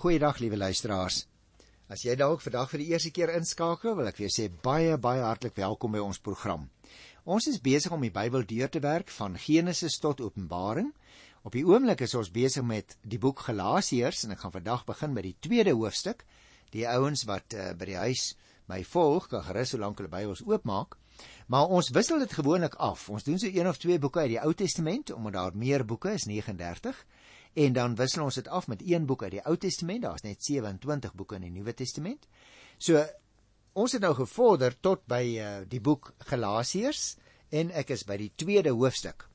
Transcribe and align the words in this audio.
Goeiedag 0.00 0.38
liewe 0.40 0.56
luisteraars. 0.56 1.26
As 1.92 2.00
jy 2.06 2.14
dalk 2.16 2.40
vandag 2.40 2.70
vir 2.70 2.80
die 2.80 2.86
eerste 2.94 3.10
keer 3.12 3.34
inskakel, 3.36 3.92
wil 3.98 4.06
ek 4.08 4.16
vir 4.16 4.24
jou 4.24 4.30
sê 4.32 4.46
baie 4.64 4.94
baie 4.96 5.20
hartlik 5.20 5.58
welkom 5.60 5.92
by 5.92 6.00
ons 6.00 6.22
program. 6.24 6.62
Ons 7.28 7.50
is 7.50 7.58
besig 7.60 7.92
om 7.92 8.00
die 8.00 8.12
Bybel 8.14 8.46
deur 8.48 8.72
te 8.72 8.80
werk 8.80 9.12
van 9.12 9.36
Genesis 9.36 9.98
tot 10.00 10.22
Openbaring. 10.24 10.88
Op 11.44 11.52
die 11.52 11.66
oomblik 11.68 12.00
is 12.06 12.16
ons 12.16 12.32
besig 12.32 12.64
met 12.64 12.96
die 13.04 13.20
boek 13.20 13.44
Galasiërs 13.50 14.24
en 14.24 14.32
ek 14.32 14.40
gaan 14.40 14.56
vandag 14.56 14.86
begin 14.88 15.12
met 15.18 15.28
die 15.28 15.36
tweede 15.36 15.76
hoofstuk. 15.76 16.24
Die 16.72 16.88
ouens 16.88 17.26
wat 17.28 17.52
uh, 17.52 17.74
by 17.76 17.92
die 17.92 18.00
huis 18.00 18.30
my 18.72 18.80
volg, 18.94 19.28
kan 19.28 19.44
gerus 19.50 19.74
so 19.74 19.84
lank 19.84 20.00
hulle 20.00 20.08
Bybels 20.16 20.46
oopmaak. 20.48 20.96
Maar 21.52 21.76
ons 21.76 21.92
wissel 21.92 22.24
dit 22.24 22.40
gewoonlik 22.40 22.80
af. 22.80 23.10
Ons 23.12 23.28
doen 23.28 23.36
so 23.36 23.52
een 23.52 23.68
of 23.68 23.76
twee 23.76 24.00
boeke 24.00 24.24
uit 24.24 24.38
die 24.38 24.40
Ou 24.40 24.56
Testament 24.56 25.12
omdat 25.12 25.36
daar 25.36 25.60
meer 25.60 25.84
boeke 25.84 26.16
is, 26.16 26.24
39 26.24 27.04
en 27.54 27.72
dan 27.72 27.96
wissel 27.98 28.24
ons 28.24 28.34
dit 28.34 28.48
af 28.48 28.68
met 28.68 28.82
een 28.86 29.06
boek 29.06 29.22
uit 29.22 29.30
die 29.38 29.42
Ou 29.46 29.56
Testament. 29.56 30.02
Daar's 30.02 30.22
net 30.22 30.44
27 30.44 31.14
boeke 31.14 31.34
in 31.34 31.48
die 31.48 31.50
Nuwe 31.50 31.74
Testament. 31.74 32.28
So 32.78 33.02
ons 33.72 33.92
het 33.92 34.02
nou 34.02 34.14
gevorder 34.14 34.76
tot 34.80 35.02
by 35.10 35.24
uh, 35.38 35.50
die 35.68 35.80
boek 35.80 36.12
Galasiërs 36.30 37.16
en 37.50 37.70
ek 37.74 37.90
is 37.96 38.06
by 38.06 38.16
die 38.20 38.32
tweede 38.36 38.74
hoofstuk. 38.74 39.26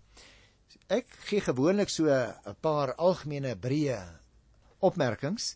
Ek 0.87 1.07
gee 1.27 1.41
gewoonlik 1.41 1.89
so 1.89 2.07
'n 2.07 2.55
paar 2.61 2.93
algemene 2.95 3.55
breë 3.55 3.99
opmerkings 4.79 5.55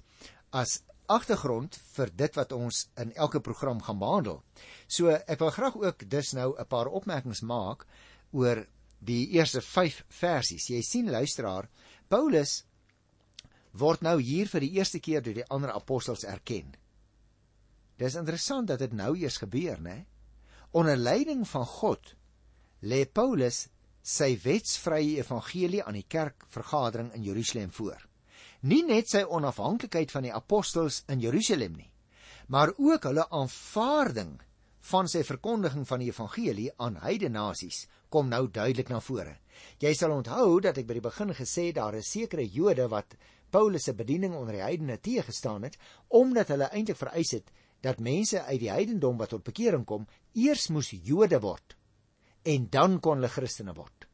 as 0.51 0.81
agtergrond 1.09 1.75
vir 1.95 2.11
dit 2.15 2.35
wat 2.35 2.51
ons 2.51 2.87
in 2.97 3.13
elke 3.15 3.39
program 3.39 3.81
gaan 3.81 3.99
behandel. 3.99 4.43
So 4.87 5.09
ek 5.09 5.39
wil 5.39 5.51
graag 5.51 5.75
ook 5.75 6.09
dus 6.09 6.33
nou 6.33 6.55
'n 6.57 6.67
paar 6.67 6.87
opmerkings 6.87 7.41
maak 7.41 7.85
oor 8.31 8.65
die 8.99 9.29
eerste 9.35 9.61
5 9.61 10.03
versies. 10.09 10.67
Jy 10.69 10.81
sien 10.83 11.11
luisteraar, 11.11 11.69
Paulus 12.07 12.63
word 13.71 14.01
nou 14.01 14.17
hier 14.19 14.49
vir 14.49 14.65
die 14.65 14.73
eerste 14.79 14.99
keer 14.99 15.23
deur 15.23 15.37
die 15.41 15.49
ander 15.49 15.71
apostels 15.73 16.25
erken. 16.27 16.73
Dis 17.99 18.15
interessant 18.15 18.69
dat 18.71 18.79
dit 18.79 18.93
nou 18.95 19.13
eers 19.17 19.37
gebeur, 19.41 19.79
né? 19.81 20.05
Onder 20.71 20.97
leiding 20.97 21.45
van 21.47 21.65
God 21.65 22.13
lê 22.81 23.03
Paulus 23.05 23.67
sy 24.05 24.33
wetsvrye 24.43 25.19
evangelie 25.19 25.83
aan 25.83 25.97
die 25.97 26.07
kerkvergadering 26.07 27.11
in 27.17 27.25
Jerusalem 27.25 27.71
voor. 27.75 27.99
Nie 28.61 28.83
net 28.83 29.09
sy 29.11 29.23
onafhanklikheid 29.23 30.11
van 30.11 30.27
die 30.27 30.33
apostels 30.35 31.03
in 31.11 31.21
Jerusalem 31.23 31.75
nie, 31.79 31.89
maar 32.47 32.73
ook 32.77 33.05
hulle 33.07 33.27
aanvaarding 33.29 34.37
van 34.89 35.07
sy 35.11 35.21
verkondiging 35.27 35.85
van 35.87 36.01
die 36.01 36.09
evangelie 36.09 36.69
aan 36.77 36.97
heidene 37.03 37.37
nasies 37.37 37.85
kom 38.09 38.29
nou 38.29 38.47
duidelik 38.47 38.89
na 38.89 38.99
vore. 38.99 39.37
Jy 39.79 39.93
sal 39.95 40.13
onthou 40.15 40.59
dat 40.63 40.77
ek 40.79 40.87
by 40.87 40.97
die 40.97 41.05
begin 41.05 41.33
gesê 41.35 41.69
daar 41.75 41.97
is 41.99 42.11
sekere 42.11 42.45
Jode 42.45 42.87
wat 42.91 43.15
Paulus 43.51 43.87
se 43.89 43.93
bediening 43.97 44.35
onder 44.37 44.57
die 44.57 44.63
heidene 44.63 44.99
teëgestaan 45.01 45.65
het 45.67 45.77
omdat 46.15 46.53
hulle 46.53 46.69
eintlik 46.73 46.99
vereis 46.99 47.33
het 47.37 47.51
dat 47.81 48.03
mense 48.03 48.41
uit 48.43 48.59
die 48.61 48.71
heidendom 48.71 49.17
wat 49.19 49.33
tot 49.33 49.45
bekering 49.45 49.85
kom 49.87 50.07
eers 50.33 50.69
moes 50.73 50.91
Jode 50.91 51.39
word 51.43 51.75
en 52.47 52.69
dan 52.71 52.99
kon 53.03 53.19
hulle 53.19 53.31
Christene 53.31 53.75
word. 53.75 54.05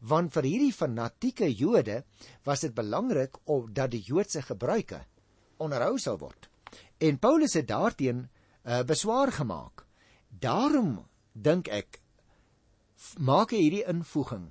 Want 0.00 0.32
vir 0.34 0.46
hierdie 0.48 0.74
fanatieke 0.74 1.48
Jode 1.50 2.02
was 2.44 2.64
dit 2.64 2.74
belangrik 2.74 3.38
om 3.44 3.68
dat 3.72 3.92
die 3.92 4.02
Joodse 4.04 4.42
gebruike 4.44 5.02
onderhou 5.62 5.96
sal 5.98 6.18
word. 6.20 6.48
En 7.00 7.18
Paulus 7.18 7.56
het 7.56 7.68
daarteen 7.68 8.26
uh, 8.26 8.82
beswaar 8.84 9.32
gemaak. 9.32 9.86
Daarom 10.28 11.06
dink 11.32 11.68
ek 11.68 12.00
maak 13.18 13.52
hy 13.54 13.62
hierdie 13.64 13.86
invoeging 13.88 14.50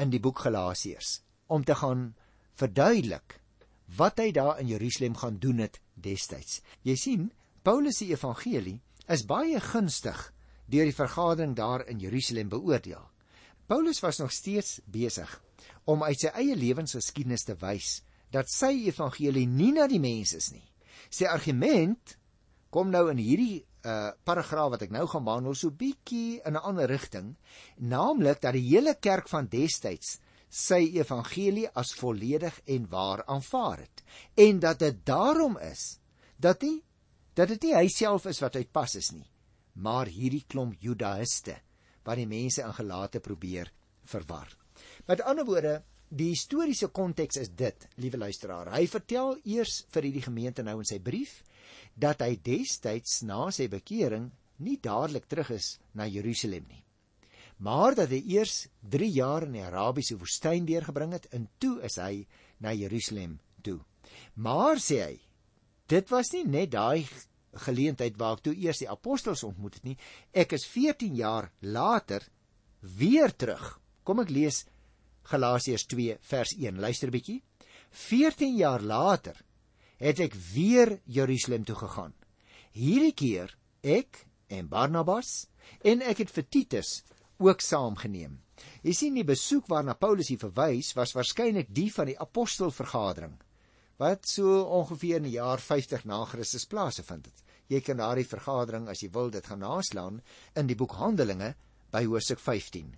in 0.00 0.12
die 0.12 0.20
boek 0.22 0.42
Galasiërs 0.44 1.20
om 1.50 1.64
te 1.64 1.76
gaan 1.80 2.10
verduidelik 2.60 3.38
wat 3.98 4.20
hy 4.22 4.30
daar 4.32 4.60
in 4.62 4.70
Jerusalem 4.70 5.16
gaan 5.18 5.38
doen 5.42 5.64
het 5.64 5.80
destyds. 5.94 6.60
Jy 6.86 6.96
sien, 6.96 7.30
Paulus 7.62 7.98
se 8.00 8.10
evangelie 8.12 8.78
is 9.10 9.26
baie 9.26 9.60
gunstig 9.60 10.28
deur 10.70 10.86
die 10.86 10.94
vergadering 10.94 11.56
daar 11.58 11.82
in 11.90 11.98
Jerusalem 11.98 12.48
beoordeel. 12.48 13.02
Paulus 13.66 14.00
was 14.00 14.18
nog 14.18 14.32
steeds 14.32 14.78
besig 14.86 15.30
om 15.84 16.02
uit 16.02 16.20
sy 16.20 16.30
eie 16.38 16.56
lewensgeskiedenis 16.56 17.46
te 17.46 17.56
wys 17.58 18.00
dat 18.30 18.50
sy 18.50 18.70
evangelie 18.86 19.46
nie 19.50 19.72
na 19.74 19.88
die 19.90 20.00
mense 20.02 20.38
is 20.38 20.50
nie. 20.54 20.66
Sy 21.10 21.26
argument 21.26 22.16
kom 22.70 22.92
nou 22.94 23.08
in 23.10 23.18
hierdie 23.18 23.64
uh 23.84 24.10
paragraaf 24.24 24.74
wat 24.74 24.82
ek 24.82 24.92
nou 24.92 25.06
gaan 25.08 25.24
behandel 25.24 25.54
so 25.56 25.70
bietjie 25.70 26.40
in 26.44 26.56
'n 26.56 26.64
ander 26.68 26.88
rigting, 26.88 27.36
naamlik 27.76 28.40
dat 28.40 28.52
die 28.52 28.68
hele 28.68 28.94
kerk 28.94 29.28
van 29.28 29.48
destyds 29.48 30.18
sy 30.50 30.98
evangelie 30.98 31.68
as 31.74 31.94
volledig 31.94 32.60
en 32.66 32.88
waar 32.90 33.22
aanvaar 33.26 33.78
het 33.78 34.02
en 34.34 34.58
dat 34.60 34.78
dit 34.78 35.06
daarom 35.06 35.56
is 35.58 36.00
dat 36.36 36.62
hy 36.62 36.82
dat 37.34 37.48
dit 37.48 37.62
nie 37.62 37.74
hy 37.74 37.86
self 37.88 38.26
is 38.26 38.40
wat 38.42 38.56
uitpas 38.56 38.96
is 38.98 39.12
nie, 39.12 39.26
maar 39.74 40.06
hierdie 40.06 40.44
klomp 40.48 40.74
judaïste 40.82 41.54
wat 42.04 42.16
die 42.16 42.26
mense 42.26 42.62
in 42.62 42.74
gelate 42.74 43.20
probeer 43.20 43.70
verwar. 44.04 44.48
Met 45.06 45.22
ander 45.22 45.46
woorde, 45.46 45.82
die 46.08 46.32
historiese 46.32 46.88
konteks 46.88 47.38
is 47.38 47.52
dit, 47.54 47.86
liewe 48.02 48.18
luisteraar. 48.18 48.72
Hy 48.74 48.86
vertel 48.90 49.36
eers 49.44 49.84
vir 49.94 50.08
hierdie 50.08 50.24
gemeente 50.26 50.64
nou 50.66 50.80
in 50.80 50.88
sy 50.88 50.98
brief 50.98 51.42
dat 51.94 52.22
hy 52.24 52.36
destyds 52.36 53.22
na 53.22 53.50
sy 53.50 53.68
bekering 53.68 54.30
nie 54.60 54.76
dadelik 54.82 55.26
terug 55.28 55.50
is 55.56 55.78
na 55.94 56.06
Jerusalem 56.06 56.66
nie. 56.68 56.84
Maar 57.60 57.94
dat 57.94 58.12
hy 58.12 58.20
eers 58.36 58.68
3 58.88 59.08
jaar 59.12 59.44
in 59.44 59.58
die 59.58 59.64
Arabiese 59.64 60.16
woestyn 60.16 60.68
deurgebring 60.68 61.12
het 61.12 61.26
en 61.36 61.48
toe 61.60 61.80
is 61.84 61.98
hy 62.00 62.24
na 62.60 62.72
Jerusalem 62.72 63.38
toe. 63.62 63.80
Maar 64.34 64.80
sê 64.80 65.00
hy, 65.04 65.16
dit 65.88 66.08
was 66.12 66.32
nie 66.32 66.46
net 66.48 66.72
daai 66.72 67.04
geleentheid 67.66 68.16
waar 68.16 68.38
ek 68.38 68.44
toe 68.46 68.54
eers 68.56 68.80
die 68.80 68.88
apostels 68.88 69.44
ontmoet 69.44 69.80
het 69.80 69.88
nie. 69.90 69.96
Ek 70.32 70.54
is 70.56 70.64
14 70.70 71.16
jaar 71.18 71.50
later 71.60 72.24
weer 72.80 73.34
terug. 73.36 73.76
Kom 74.04 74.22
ek 74.22 74.32
lees 74.32 74.64
Galasiërs 75.30 75.84
2 75.90 76.16
vers 76.30 76.54
1. 76.56 76.80
Luister 76.80 77.08
'n 77.08 77.12
bietjie. 77.12 77.42
14 77.90 78.56
jaar 78.56 78.82
later 78.82 79.36
het 80.00 80.20
ek 80.24 80.34
weer 80.54 80.96
Jerusalem 81.04 81.64
toe 81.68 81.76
gegaan. 81.76 82.14
Hierdie 82.72 83.14
keer 83.14 83.52
ek 83.84 84.24
en 84.48 84.68
Barnabas 84.68 85.46
en 85.84 86.02
ek 86.02 86.24
het 86.24 86.32
vir 86.32 86.46
Titus 86.48 87.00
ook 87.40 87.60
saamgeneem. 87.64 88.38
Jy 88.84 88.94
sien 88.96 89.16
die 89.16 89.26
besoek 89.28 89.68
waarna 89.68 89.94
Paulus 89.96 90.30
hier 90.32 90.40
verwys 90.40 90.92
was 90.96 91.14
waarskynlik 91.16 91.70
die 91.72 91.88
van 91.92 92.10
die 92.10 92.18
apostelvergadering 92.20 93.36
wat 94.00 94.24
so 94.24 94.62
ongeveer 94.80 95.18
in 95.20 95.26
die 95.28 95.36
jaar 95.36 95.60
50 95.60 96.06
na 96.08 96.22
Christus 96.24 96.64
plaasgevind 96.64 97.26
het. 97.28 97.42
Jy 97.68 97.82
kan 97.84 98.00
daardie 98.00 98.24
vergadering 98.24 98.88
as 98.88 99.02
jy 99.04 99.10
wil 99.12 99.28
dit 99.30 99.44
gaan 99.46 99.60
naslaan 99.60 100.22
in 100.56 100.70
die 100.70 100.76
boek 100.76 100.96
Handelinge 100.96 101.52
by 101.92 102.06
hoofstuk 102.08 102.40
15. 102.40 102.94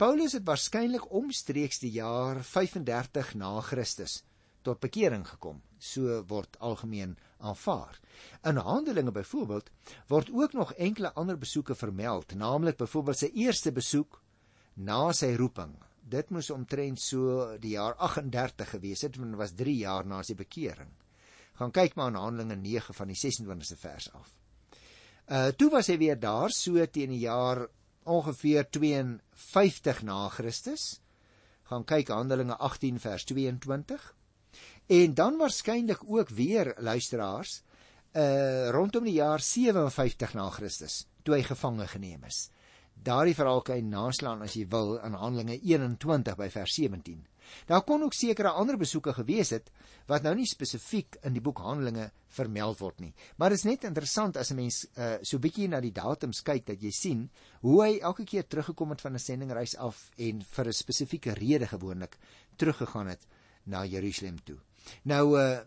Paulus 0.00 0.34
het 0.34 0.46
waarskynlik 0.48 1.06
omstreeks 1.14 1.78
die 1.84 1.92
jaar 1.94 2.42
35 2.42 3.36
na 3.38 3.60
Christus 3.62 4.24
tot 4.62 4.80
bekering 4.80 5.26
gekom. 5.28 5.60
So 5.78 6.22
word 6.28 6.58
algemeen 6.60 7.16
aanvaar. 7.38 7.98
In 8.44 8.60
Handelinge 8.60 9.12
byvoorbeeld 9.12 9.70
word 10.08 10.30
ook 10.32 10.52
nog 10.52 10.72
enkele 10.72 11.12
ander 11.12 11.38
besoeke 11.38 11.74
vermeld, 11.74 12.34
naamlik 12.34 12.76
byvoorbeeld 12.76 13.18
sy 13.18 13.30
eerste 13.34 13.72
besoek 13.72 14.20
na 14.74 15.12
sy 15.16 15.32
roeping. 15.36 15.72
Dit 16.10 16.30
moes 16.30 16.50
omtrent 16.50 17.00
so 17.00 17.56
die 17.62 17.76
jaar 17.76 17.94
38 17.96 18.70
gewees 18.74 19.04
het, 19.06 19.16
want 19.16 19.30
dit 19.30 19.40
was 19.40 19.54
3 19.56 19.76
jaar 19.76 20.06
na 20.06 20.22
sy 20.26 20.34
bekering. 20.34 20.90
Gaan 21.60 21.72
kyk 21.76 21.96
maar 21.96 22.12
in 22.12 22.20
Handelinge 22.20 22.56
9 22.56 22.94
van 22.94 23.12
die 23.12 23.18
26ste 23.20 23.78
vers 23.80 24.12
af. 24.12 24.36
Uh 25.30 25.50
toe 25.54 25.70
was 25.70 25.86
hy 25.86 25.98
weer 26.00 26.18
daar 26.18 26.50
so 26.50 26.86
teen 26.86 27.12
die 27.14 27.24
jaar 27.24 27.66
ongeveer 28.04 28.66
52 28.70 30.02
na 30.02 30.28
Christus. 30.28 31.00
Gaan 31.70 31.84
kyk 31.84 32.08
Handelinge 32.10 32.56
18 32.56 32.98
vers 32.98 33.24
22 33.24 34.08
En 34.90 35.14
dan 35.14 35.36
waarskynlik 35.36 36.00
ook 36.06 36.28
weer 36.28 36.74
luisteraars 36.78 37.62
uh 38.12 38.68
rondom 38.70 39.04
die 39.04 39.12
jaar 39.12 39.40
57 39.40 40.32
na 40.34 40.48
Christus 40.50 41.04
toe 41.22 41.36
hy 41.36 41.44
gevange 41.46 41.86
geneem 41.86 42.24
is. 42.26 42.48
Daardie 42.98 43.36
verhaal 43.38 43.62
kan 43.62 43.78
jy 43.78 43.84
naslaan 43.86 44.42
as 44.42 44.56
jy 44.58 44.64
wil 44.72 44.96
in 44.98 45.14
Handelinge 45.14 45.60
21 45.62 46.34
by 46.36 46.50
vers 46.50 46.74
17. 46.74 47.22
Daar 47.70 47.84
kon 47.86 48.02
ook 48.02 48.18
sekere 48.18 48.50
ander 48.50 48.76
besoeke 48.76 49.14
gewees 49.14 49.54
het 49.54 49.70
wat 50.10 50.26
nou 50.26 50.34
nie 50.34 50.50
spesifiek 50.50 51.20
in 51.22 51.38
die 51.38 51.44
boek 51.44 51.62
Handelinge 51.62 52.10
vermeld 52.26 52.82
word 52.82 52.98
nie. 52.98 53.14
Maar 53.38 53.54
dit 53.54 53.62
is 53.62 53.68
net 53.70 53.86
interessant 53.86 54.36
as 54.36 54.50
'n 54.50 54.58
mens 54.58 54.84
uh 54.98 55.18
so 55.22 55.38
bietjie 55.38 55.68
na 55.68 55.80
die 55.80 55.94
datums 55.94 56.42
kyk 56.42 56.66
dat 56.66 56.82
jy 56.82 56.90
sien 56.90 57.28
hoe 57.60 57.82
hy 57.84 57.98
elke 58.00 58.24
keer 58.24 58.42
teruggekom 58.42 58.90
het 58.90 59.00
van 59.00 59.14
'n 59.14 59.22
sendingreis 59.22 59.76
af 59.76 60.10
en 60.16 60.42
vir 60.42 60.66
'n 60.66 60.72
spesifieke 60.72 61.34
rede 61.34 61.66
gewoonlik 61.66 62.18
teruggegaan 62.56 63.06
het 63.06 63.26
na 63.64 63.84
Jerusalem 63.84 64.38
toe. 64.44 64.58
Nou 65.04 65.38
uh 65.38 65.60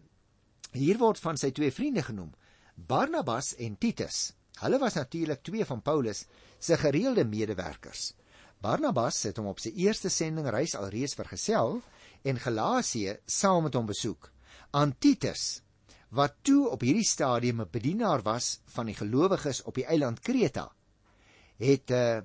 hier 0.73 0.97
word 0.97 1.19
van 1.21 1.37
sy 1.37 1.51
twee 1.53 1.69
vriende 1.69 2.01
genoem, 2.01 2.31
Barnabas 2.73 3.51
en 3.61 3.75
Titus. 3.77 4.31
Hulle 4.57 4.79
was 4.81 4.95
natuurlik 4.97 5.43
twee 5.45 5.65
van 5.69 5.83
Paulus 5.85 6.23
se 6.57 6.77
gereelde 6.81 7.25
medewerkers. 7.29 8.15
Barnabas 8.57 9.19
het 9.27 9.37
hom 9.37 9.51
op 9.51 9.61
sy 9.61 9.69
eerste 9.83 10.09
sendingreis 10.09 10.73
alreeds 10.79 11.13
vergesel 11.19 11.77
en 12.23 12.41
Galasië 12.41 13.19
saam 13.25 13.67
met 13.67 13.77
hom 13.77 13.85
besoek. 13.85 14.31
Aan 14.71 14.95
Titus 14.97 15.61
wat 16.13 16.35
toe 16.45 16.69
op 16.69 16.81
hierdie 16.85 17.05
stadium 17.05 17.61
'n 17.61 17.69
bedienaar 17.71 18.21
was 18.21 18.59
van 18.65 18.85
die 18.85 18.95
gelowiges 18.95 19.63
op 19.63 19.75
die 19.75 19.85
eiland 19.85 20.19
Kreta, 20.19 20.71
het 21.57 21.91
uh, 21.91 22.21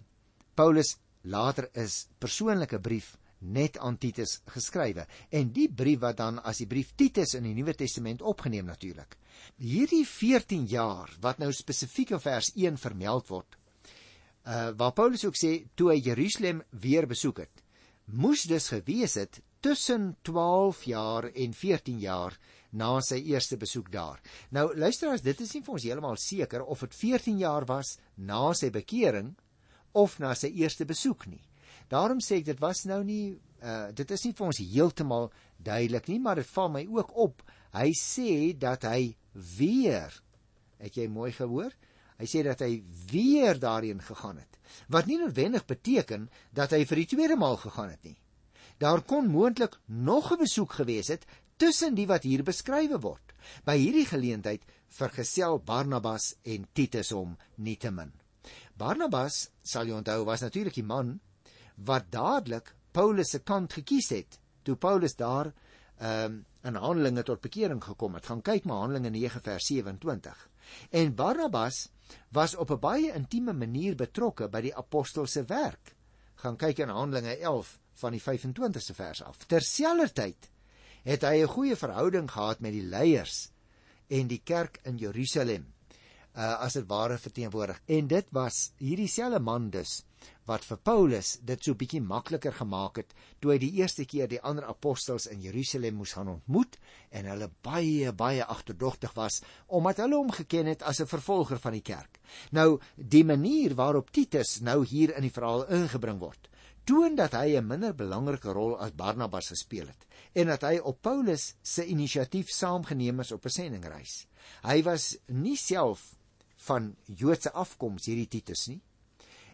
Paulus 0.54 0.96
later 1.22 1.68
is 1.72 2.06
persoonlike 2.18 2.80
brief 2.80 3.16
net 3.40 3.78
aan 3.78 3.98
Titus 3.98 4.40
geskrywe 4.50 5.06
en 5.30 5.52
die 5.54 5.68
brief 5.70 6.00
wat 6.02 6.18
dan 6.18 6.40
as 6.42 6.62
die 6.62 6.68
brief 6.70 6.94
Titus 6.98 7.34
in 7.38 7.46
die 7.46 7.54
Nuwe 7.54 7.74
Testament 7.78 8.22
opgeneem 8.22 8.66
natuurlik. 8.66 9.16
Hierdie 9.62 10.04
14 10.06 10.66
jaar 10.66 11.12
wat 11.22 11.38
nou 11.38 11.52
spesifiek 11.54 12.16
in 12.16 12.22
vers 12.22 12.50
1 12.56 12.80
vermeld 12.82 13.28
word, 13.30 13.58
uh 14.48 14.70
waar 14.78 14.94
Paulus 14.96 15.24
ook 15.28 15.36
sê 15.36 15.52
toe 15.76 15.92
hy 15.92 16.00
Jerusalem 16.02 16.62
weer 16.70 17.06
besoek 17.06 17.44
het, 17.44 17.64
moes 18.06 18.46
dus 18.48 18.70
gewees 18.72 19.18
het 19.20 19.42
tussen 19.60 20.16
12 20.22 20.84
jaar 20.84 21.28
en 21.34 21.54
14 21.54 21.98
jaar 21.98 22.38
na 22.70 22.98
sy 23.00 23.18
eerste 23.32 23.56
besoek 23.56 23.90
daar. 23.92 24.20
Nou 24.52 24.70
luisteraars, 24.76 25.24
dit 25.24 25.40
is 25.40 25.52
nie 25.54 25.62
vir 25.64 25.74
ons 25.74 25.84
heeltemal 25.88 26.18
seker 26.20 26.64
of 26.64 26.84
dit 26.84 26.94
14 26.94 27.38
jaar 27.40 27.66
was 27.68 27.96
na 28.16 28.52
sy 28.54 28.70
bekering 28.70 29.34
of 29.92 30.18
na 30.20 30.34
sy 30.34 30.52
eerste 30.60 30.84
besoek 30.84 31.26
nie. 31.26 31.42
Daarom 31.88 32.20
sê 32.20 32.40
ek 32.40 32.50
dit 32.52 32.60
was 32.60 32.84
nou 32.88 33.02
nie 33.04 33.38
uh 33.64 33.90
dit 33.96 34.10
is 34.14 34.24
nie 34.24 34.34
vir 34.38 34.46
ons 34.46 34.60
heeltemal 34.62 35.30
duidelik 35.56 36.08
nie, 36.08 36.20
maar 36.22 36.38
dit 36.38 36.46
val 36.54 36.70
my 36.70 36.84
ook 36.86 37.14
op. 37.16 37.42
Hy 37.74 37.90
sê 37.96 38.54
dat 38.58 38.84
hy 38.86 39.16
weer 39.58 40.14
het 40.78 40.96
jy 40.96 41.08
mooi 41.10 41.32
gehoor? 41.32 41.72
Hy 42.18 42.26
sê 42.26 42.42
dat 42.46 42.62
hy 42.62 42.82
weer 43.10 43.58
daarheen 43.58 44.00
gegaan 44.02 44.38
het. 44.38 44.58
Wat 44.90 45.06
nie 45.06 45.18
noodwendig 45.18 45.66
beteken 45.66 46.28
dat 46.54 46.74
hy 46.74 46.84
vir 46.86 47.02
die 47.02 47.10
tweede 47.14 47.36
maal 47.38 47.58
gegaan 47.58 47.92
het 47.94 48.04
nie. 48.04 48.16
Daar 48.78 49.02
kon 49.02 49.30
moontlik 49.30 49.78
nog 49.86 50.32
'n 50.32 50.42
besoek 50.44 50.72
gewees 50.72 51.08
het 51.08 51.26
tussen 51.56 51.94
die 51.94 52.06
wat 52.06 52.22
hier 52.22 52.42
beskrywe 52.42 53.00
word. 53.00 53.34
By 53.64 53.76
hierdie 53.78 54.06
geleentheid 54.06 54.62
vergesel 54.88 55.58
Barnabas 55.58 56.34
en 56.44 56.66
Titus 56.72 57.10
hom 57.10 57.36
nietemin. 57.56 58.12
Barnabas, 58.76 59.50
sal 59.62 59.86
jy 59.86 59.96
onthou, 59.98 60.24
was 60.24 60.40
natuurlik 60.40 60.74
die 60.74 60.86
man 60.86 61.20
wat 61.84 62.10
dadelik 62.10 62.74
Paulus 62.92 63.30
se 63.30 63.38
kant 63.38 63.72
gekies 63.72 64.10
het 64.10 64.38
toe 64.62 64.76
Paulus 64.76 65.16
daar 65.16 65.52
ehm 65.98 66.24
um, 66.24 66.44
in 66.68 66.74
Handelinge 66.74 67.22
tot 67.22 67.40
bekering 67.40 67.78
gekom 67.84 68.14
het. 68.14 68.26
Gaan 68.26 68.42
kyk 68.42 68.64
maar 68.64 68.82
Handelinge 68.82 69.10
9 69.10 69.40
vers 69.42 69.66
27. 69.66 70.48
En 70.90 71.14
Barnabas 71.14 71.88
was 72.28 72.56
op 72.56 72.70
'n 72.70 72.78
baie 72.78 73.12
intieme 73.12 73.52
manier 73.52 73.94
betrokke 73.94 74.48
by 74.48 74.60
die 74.60 74.76
apostolse 74.76 75.44
werk. 75.44 75.94
Gaan 76.34 76.56
kyk 76.56 76.78
in 76.78 76.88
Handelinge 76.88 77.36
11 77.36 77.78
van 77.92 78.12
die 78.12 78.22
25ste 78.22 78.94
vers 78.94 79.22
af. 79.22 79.36
Terselfdertyd 79.36 80.50
het 81.02 81.22
hy 81.22 81.42
'n 81.42 81.54
goeie 81.54 81.76
verhouding 81.76 82.30
gehad 82.30 82.60
met 82.60 82.72
die 82.72 82.82
leiers 82.82 83.50
en 84.08 84.26
die 84.26 84.42
kerk 84.44 84.80
in 84.82 84.96
Jerusalem. 84.96 85.66
Uh 86.34 86.60
as 86.60 86.72
dit 86.72 86.86
ware 86.86 87.18
verteenwoordig. 87.18 87.80
En 87.86 88.06
dit 88.06 88.26
was 88.30 88.72
hierdie 88.76 89.08
selfe 89.08 89.38
man 89.38 89.70
dus 89.70 90.04
wat 90.48 90.64
vir 90.64 90.78
Paulus 90.80 91.34
dit 91.44 91.64
so 91.64 91.76
bietjie 91.76 92.00
makliker 92.00 92.54
gemaak 92.56 93.00
het 93.02 93.10
toe 93.40 93.52
hy 93.52 93.58
die 93.60 93.72
eerste 93.80 94.06
keer 94.08 94.30
die 94.30 94.40
ander 94.40 94.64
apostels 94.68 95.26
in 95.28 95.42
Jerusalem 95.44 95.98
moes 96.00 96.14
gaan 96.16 96.30
ontmoet 96.32 96.78
en 97.12 97.28
hulle 97.28 97.50
baie 97.66 98.12
baie 98.16 98.44
agterdogtig 98.44 99.12
was 99.18 99.42
omdat 99.66 100.00
hulle 100.04 100.16
hom 100.16 100.32
geken 100.38 100.72
het 100.72 100.82
as 100.82 101.00
'n 101.00 101.10
vervolger 101.10 101.58
van 101.58 101.72
die 101.72 101.84
kerk. 101.84 102.20
Nou 102.50 102.80
die 102.96 103.24
manier 103.24 103.74
waarop 103.74 104.10
Titus 104.10 104.60
nou 104.60 104.84
hier 104.84 105.16
in 105.16 105.22
die 105.22 105.36
verhaal 105.36 105.66
ingebring 105.68 106.18
word, 106.18 106.48
toon 106.84 107.16
dat 107.16 107.32
hy 107.32 107.56
'n 107.56 107.66
minder 107.66 107.94
belangrike 107.94 108.52
rol 108.52 108.78
as 108.78 108.96
Barnabas 108.96 109.48
gespeel 109.48 109.86
het 109.86 110.06
en 110.34 110.46
dat 110.46 110.62
hy 110.62 110.78
op 110.78 111.02
Paulus 111.02 111.54
se 111.62 111.84
inisiatief 111.84 112.48
saamgeneem 112.48 113.20
is 113.20 113.32
op 113.32 113.44
'n 113.44 113.50
sendingreis. 113.50 114.26
Hy 114.62 114.82
was 114.82 115.16
nie 115.26 115.56
self 115.56 116.16
van 116.56 116.96
Joodse 117.04 117.52
afkoms 117.52 118.06
hierdie 118.06 118.28
Titus 118.28 118.66
nie 118.68 118.80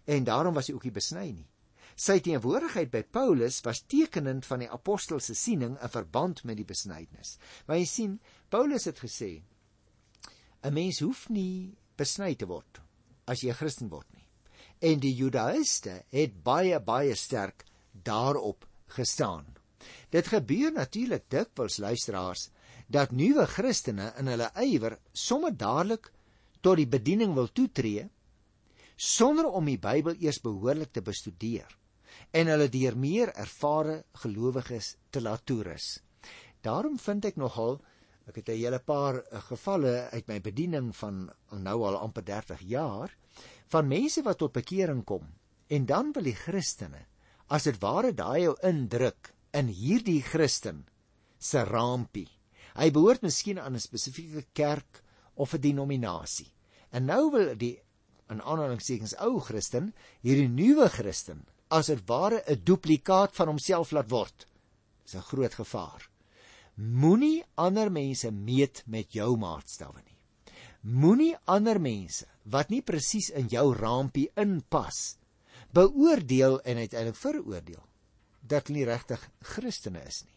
en 0.05 0.25
daarom 0.25 0.55
was 0.55 0.69
hy 0.69 0.75
ook 0.75 0.87
nie 0.89 0.95
besny 0.95 1.27
nie. 1.33 1.49
Sy 1.95 2.19
teenwoordigheid 2.27 2.91
by 2.91 3.05
Paulus 3.07 3.61
was 3.63 3.85
tekenend 3.87 4.47
van 4.49 4.65
die 4.65 4.71
apostel 4.71 5.21
se 5.23 5.37
siening 5.39 5.77
in 5.79 5.93
verband 5.93 6.43
met 6.45 6.59
die 6.59 6.67
besnydenis. 6.67 7.37
Maar 7.67 7.79
jy 7.79 7.87
sien, 7.87 8.17
Paulus 8.51 8.89
het 8.91 8.99
gesê 8.99 9.43
'n 10.65 10.75
mens 10.75 10.99
hoef 11.01 11.29
nie 11.29 11.77
besny 11.97 12.35
te 12.35 12.47
word 12.47 12.81
as 13.27 13.43
jy 13.43 13.51
'n 13.51 13.61
Christen 13.61 13.89
word 13.89 14.07
nie. 14.15 14.27
En 14.81 15.01
die 15.01 15.15
Judaïste 15.15 16.05
het 16.11 16.43
baie 16.43 16.81
baie 16.81 17.15
sterk 17.15 17.65
daarop 17.93 18.67
gestaan. 18.87 19.47
Dit 20.11 20.27
gebeur 20.27 20.73
natuurlik 20.73 21.31
dikwels 21.31 21.79
luisteraars 21.79 22.51
dat 22.89 23.13
nuwe 23.13 23.47
Christene 23.47 24.13
in 24.19 24.27
hulle 24.27 24.51
ywer 24.57 24.99
sommer 25.13 25.57
dadelik 25.57 26.11
tot 26.61 26.77
die 26.77 26.89
bediening 26.89 27.35
wil 27.35 27.49
toetree 27.53 28.09
sonder 28.97 29.47
om 29.47 29.67
die 29.67 29.79
Bybel 29.79 30.17
eers 30.21 30.41
behoorlik 30.41 30.93
te 30.93 31.03
bestudeer 31.03 31.71
en 32.35 32.51
hulle 32.51 32.69
deur 32.71 32.97
meer 32.97 33.33
ervare 33.35 34.05
gelowiges 34.23 34.95
te 35.11 35.21
laat 35.21 35.45
toerus. 35.47 35.99
Daarom 36.63 36.99
vind 36.99 37.25
ek 37.25 37.37
nogal 37.37 37.81
ek 38.29 38.37
het 38.41 38.49
'n 38.49 38.57
hele 38.57 38.79
paar 38.79 39.21
eh, 39.21 39.41
gevalle 39.51 40.09
uit 40.13 40.29
my 40.29 40.41
bediening 40.41 40.95
van 40.97 41.31
nou 41.51 41.85
al 41.85 41.97
amper 41.97 42.25
30 42.25 42.61
jaar 42.61 43.11
van 43.69 43.89
mense 43.89 44.23
wat 44.23 44.39
tot 44.39 44.53
bekering 44.53 45.05
kom 45.05 45.27
en 45.69 45.87
dan 45.87 46.13
wil 46.13 46.23
die 46.23 46.35
Christene 46.37 47.07
as 47.49 47.65
dit 47.65 47.79
ware 47.81 48.15
daai 48.15 48.43
jou 48.43 48.57
indruk 48.63 49.35
in 49.53 49.69
hierdie 49.69 50.23
Christen 50.23 50.87
se 51.39 51.65
rampie. 51.65 52.29
Hy 52.75 52.91
behoort 52.91 53.23
miskien 53.23 53.59
aan 53.59 53.75
'n 53.75 53.81
spesifieke 53.81 54.47
kerk 54.53 55.03
of 55.35 55.55
'n 55.55 55.61
denominasie. 55.61 56.53
En 56.91 57.05
nou 57.05 57.31
wil 57.31 57.57
die 57.57 57.79
in 58.35 58.43
aanhalingstekens 58.43 59.17
ou 59.25 59.39
Christen, 59.41 59.93
hierdie 60.27 60.49
nuwe 60.51 60.89
Christen, 60.93 61.45
as 61.71 61.91
dit 61.93 62.03
ware 62.09 62.43
'n 62.47 62.63
duplikaat 62.65 63.35
van 63.35 63.49
homself 63.49 63.93
laat 63.93 64.11
word. 64.11 64.47
Dis 65.05 65.15
'n 65.15 65.29
groot 65.31 65.55
gevaar. 65.55 66.11
Moenie 66.77 67.45
ander 67.55 67.91
mense 67.91 68.31
meet 68.31 68.83
met 68.87 69.13
jou 69.13 69.37
maatstawwe 69.37 70.03
nie. 70.05 70.19
Moenie 70.83 71.37
ander 71.47 71.81
mense 71.81 72.27
wat 72.45 72.71
nie 72.71 72.83
presies 72.83 73.31
in 73.31 73.49
jou 73.49 73.73
rampie 73.75 74.31
inpas 74.37 75.17
beoordeel 75.75 76.61
en 76.61 76.77
uiteindelik 76.77 77.19
veroordeel 77.19 77.83
dat 78.41 78.67
hulle 78.67 78.79
nie 78.79 78.89
regtig 78.89 79.31
Christene 79.41 80.03
is 80.05 80.23
nie. 80.25 80.34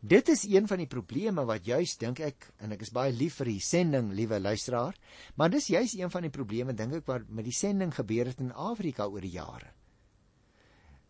Dit 0.00 0.28
is 0.28 0.44
een 0.44 0.68
van 0.68 0.78
die 0.78 0.86
probleme 0.86 1.44
wat 1.44 1.66
juis 1.66 1.96
dink 1.98 2.20
ek 2.20 2.50
en 2.58 2.72
ek 2.72 2.84
is 2.86 2.92
baie 2.94 3.12
lief 3.12 3.40
vir 3.40 3.50
die 3.52 3.60
sending, 3.60 4.12
liewe 4.12 4.40
luisteraar, 4.40 4.94
maar 5.34 5.50
dis 5.50 5.66
juis 5.66 5.94
een 5.98 6.10
van 6.10 6.22
die 6.22 6.34
probleme 6.34 6.74
dink 6.74 7.00
ek 7.00 7.06
wat 7.06 7.28
met 7.28 7.44
die 7.44 7.56
sending 7.56 7.94
gebeur 7.94 8.30
het 8.30 8.40
in 8.40 8.52
Afrika 8.52 9.06
oor 9.06 9.24
die 9.24 9.34
jare. 9.34 9.72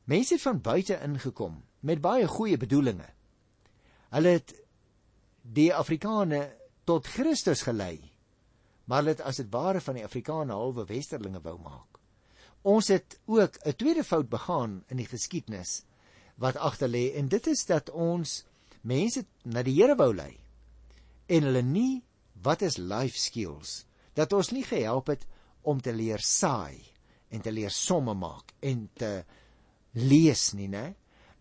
Mense 0.08 0.34
het 0.34 0.42
van 0.42 0.60
buite 0.64 0.96
ingekom 1.04 1.62
met 1.80 2.00
baie 2.00 2.26
goeie 2.26 2.56
bedoelings. 2.56 3.04
Hulle 4.08 4.30
het 4.38 4.54
die 5.42 5.68
Afrikane 5.74 6.46
tot 6.88 7.06
Christus 7.12 7.62
gelei, 7.66 8.00
maar 8.88 9.02
hulle 9.02 9.12
het 9.12 9.26
as 9.28 9.36
dit 9.42 9.50
ware 9.52 9.82
van 9.84 9.98
die 9.98 10.04
Afrikane 10.06 10.56
halwe 10.56 10.86
westerlinge 10.88 11.42
wou 11.44 11.58
maak. 11.60 12.00
Ons 12.64 12.88
het 12.88 13.18
ook 13.26 13.58
'n 13.64 13.76
tweede 13.76 14.04
fout 14.04 14.28
begaan 14.28 14.84
in 14.88 14.96
die 14.96 15.06
geskiedenis 15.06 15.84
wat 16.36 16.56
agter 16.56 16.88
lê 16.88 17.14
en 17.14 17.28
dit 17.28 17.46
is 17.46 17.64
dat 17.66 17.90
ons 17.90 18.44
mense 18.82 19.24
na 19.44 19.62
die 19.66 19.76
Here 19.78 19.96
wou 19.98 20.12
lei 20.14 20.34
en 21.28 21.48
hulle 21.48 21.62
nie 21.62 22.02
wat 22.42 22.62
is 22.62 22.78
life 22.78 23.18
skills 23.18 23.82
dat 24.18 24.32
ons 24.32 24.52
nie 24.54 24.64
gehelp 24.66 25.10
het 25.12 25.26
om 25.68 25.80
te 25.82 25.92
leer 25.92 26.22
saai 26.24 26.78
en 27.30 27.42
te 27.44 27.52
leer 27.52 27.74
somme 27.74 28.14
maak 28.16 28.54
en 28.64 28.88
te 28.96 29.12
lees 29.98 30.52
nie 30.54 30.68
nê 30.72 30.86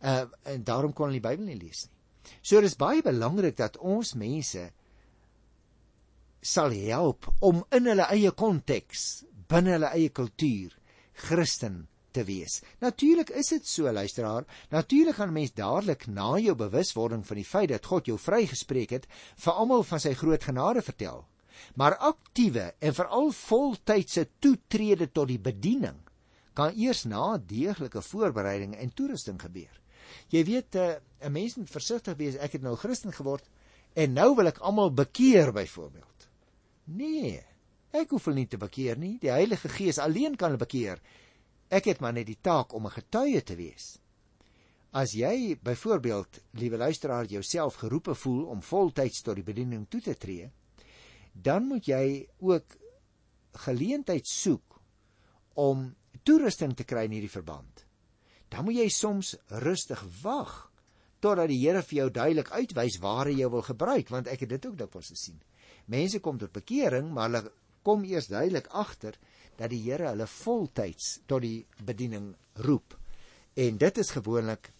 uh, 0.01 0.25
en 0.43 0.65
daarom 0.65 0.93
kon 0.93 1.09
hulle 1.09 1.21
die 1.21 1.27
Bybel 1.27 1.47
nie 1.47 1.59
lees 1.59 1.85
nie. 1.87 1.95
So 2.43 2.59
dis 2.61 2.75
baie 2.79 3.03
belangrik 3.05 3.57
dat 3.59 3.77
ons 3.79 4.15
mense 4.19 4.65
sal 6.43 6.75
help 6.75 7.29
om 7.43 7.63
in 7.75 7.89
hulle 7.89 8.07
eie 8.13 8.31
konteks 8.35 9.07
binne 9.49 9.77
hulle 9.77 9.91
eie 9.95 10.11
kultuur 10.15 10.75
Christen 11.27 11.85
te 12.17 12.25
wees. 12.25 12.59
Natuurlik 12.81 13.29
is 13.37 13.53
dit 13.53 13.69
so, 13.69 13.91
luisteraar. 13.93 14.47
Natuurlik 14.73 15.19
gaan 15.19 15.33
mens 15.35 15.53
dadelik 15.53 16.07
na 16.09 16.33
jou 16.41 16.55
bewuswording 16.57 17.23
van 17.25 17.41
die 17.41 17.47
feit 17.47 17.69
dat 17.69 17.85
God 17.85 18.09
jou 18.09 18.17
vrygespreek 18.17 18.95
het, 18.97 19.07
vir 19.37 19.53
almal 19.53 19.85
van 19.85 20.01
sy 20.01 20.15
groot 20.17 20.43
genade 20.49 20.81
vertel. 20.81 21.25
Maar 21.77 21.97
aktiewe 22.11 22.71
en 22.79 22.93
veral 22.93 23.31
voltydse 23.33 24.27
toetrede 24.39 25.09
tot 25.11 25.29
die 25.31 25.41
bediening 25.41 25.97
kan 26.57 26.73
eers 26.73 27.03
na 27.05 27.37
deeglike 27.37 28.01
voorbereiding 28.01 28.73
en 28.77 28.93
toerusting 28.93 29.37
gebeur. 29.41 29.73
Jy 30.33 30.43
weet, 30.45 30.75
eh, 30.75 30.97
'n 31.21 31.31
mens 31.31 31.55
moet 31.55 31.69
versigtig 31.69 32.17
wees. 32.17 32.35
Ek 32.35 32.51
het 32.51 32.61
nou 32.61 32.75
Christen 32.75 33.13
geword 33.13 33.49
en 33.93 34.13
nou 34.13 34.35
wil 34.35 34.47
ek 34.47 34.57
almal 34.57 34.93
bekeer 34.93 35.51
byvoorbeeld. 35.53 36.27
Nee, 36.83 37.43
ek 37.91 38.09
hoef 38.09 38.25
hulle 38.25 38.35
nie 38.35 38.47
te 38.47 38.57
bekeer 38.57 38.97
nie. 38.97 39.17
Die 39.19 39.31
Heilige 39.31 39.69
Gees 39.69 39.97
alleen 39.97 40.35
kan 40.35 40.51
hulle 40.51 40.65
bekeer. 40.65 41.01
Ek 41.69 41.89
het 41.89 41.99
maar 41.99 42.13
net 42.15 42.27
die 42.29 42.39
taak 42.41 42.73
om 42.73 42.85
'n 42.87 42.95
getuie 42.95 43.41
te 43.43 43.55
wees. 43.55 43.99
As 44.91 45.11
jy 45.11 45.59
byvoorbeeld, 45.61 46.39
liewe 46.51 46.77
luisteraar, 46.77 47.25
jouself 47.25 47.75
geroepe 47.75 48.15
voel 48.15 48.45
om 48.45 48.61
voltyds 48.61 49.21
tot 49.21 49.35
die 49.35 49.43
bediening 49.43 49.87
toe 49.89 50.01
te 50.01 50.15
tree, 50.15 50.51
dan 51.33 51.67
moet 51.67 51.85
jy 51.85 52.27
ook 52.39 52.77
geleentheid 53.51 54.27
soek 54.27 54.81
om 55.53 55.95
toerusting 56.23 56.75
te 56.75 56.83
kry 56.83 57.03
in 57.03 57.11
hierdie 57.11 57.33
verband. 57.33 57.85
Dan 58.49 58.63
moet 58.63 58.75
jy 58.75 58.89
soms 58.89 59.35
rustig 59.47 60.01
wag 60.21 60.71
totdat 61.19 61.49
die 61.49 61.59
Here 61.59 61.81
vir 61.81 61.97
jou 61.97 62.09
duidelik 62.09 62.51
uitwys 62.51 62.99
waar 63.03 63.25
hy 63.25 63.37
jou 63.39 63.49
wil 63.51 63.65
gebruik, 63.65 64.09
want 64.09 64.27
ek 64.27 64.45
het 64.45 64.49
dit 64.49 64.65
ook 64.65 64.77
dikwels 64.77 65.09
gesien. 65.09 65.41
Mense 65.85 66.19
kom 66.19 66.37
tot 66.37 66.53
bekering, 66.53 67.09
maar 67.11 67.29
hulle 67.29 67.51
kom 67.83 68.03
eers 68.03 68.27
duidelik 68.27 68.67
agter 68.67 69.17
dat 69.57 69.71
die 69.73 69.81
Here 69.83 70.11
hulle 70.11 70.27
voltyds 70.27 71.19
tot 71.25 71.41
die 71.41 71.65
bediening 71.85 72.33
roep. 72.65 72.97
En 73.57 73.77
dit 73.77 73.97
is 73.97 74.13
gewoonlik 74.13 74.71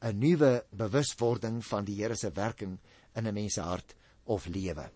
'n 0.00 0.18
nuwe 0.18 0.64
bewuswording 0.70 1.64
van 1.66 1.84
die 1.84 1.96
Here 2.02 2.16
se 2.16 2.30
werking 2.30 2.78
in 3.14 3.26
'n 3.26 3.34
mens 3.34 3.54
se 3.54 3.60
hart 3.60 3.94
of 4.24 4.46
lewe. 4.46 4.90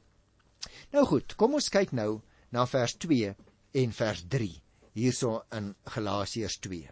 Nou 0.93 1.05
goed, 1.07 1.35
kom 1.35 1.55
ons 1.55 1.69
kyk 1.69 1.93
nou 1.93 2.21
na 2.51 2.67
vers 2.67 2.95
2 2.97 3.35
en 3.73 3.93
vers 3.93 4.25
3 4.29 4.63
hierso 4.93 5.43
in 5.51 5.75
Galasiërs 5.85 6.59
2. 6.59 6.89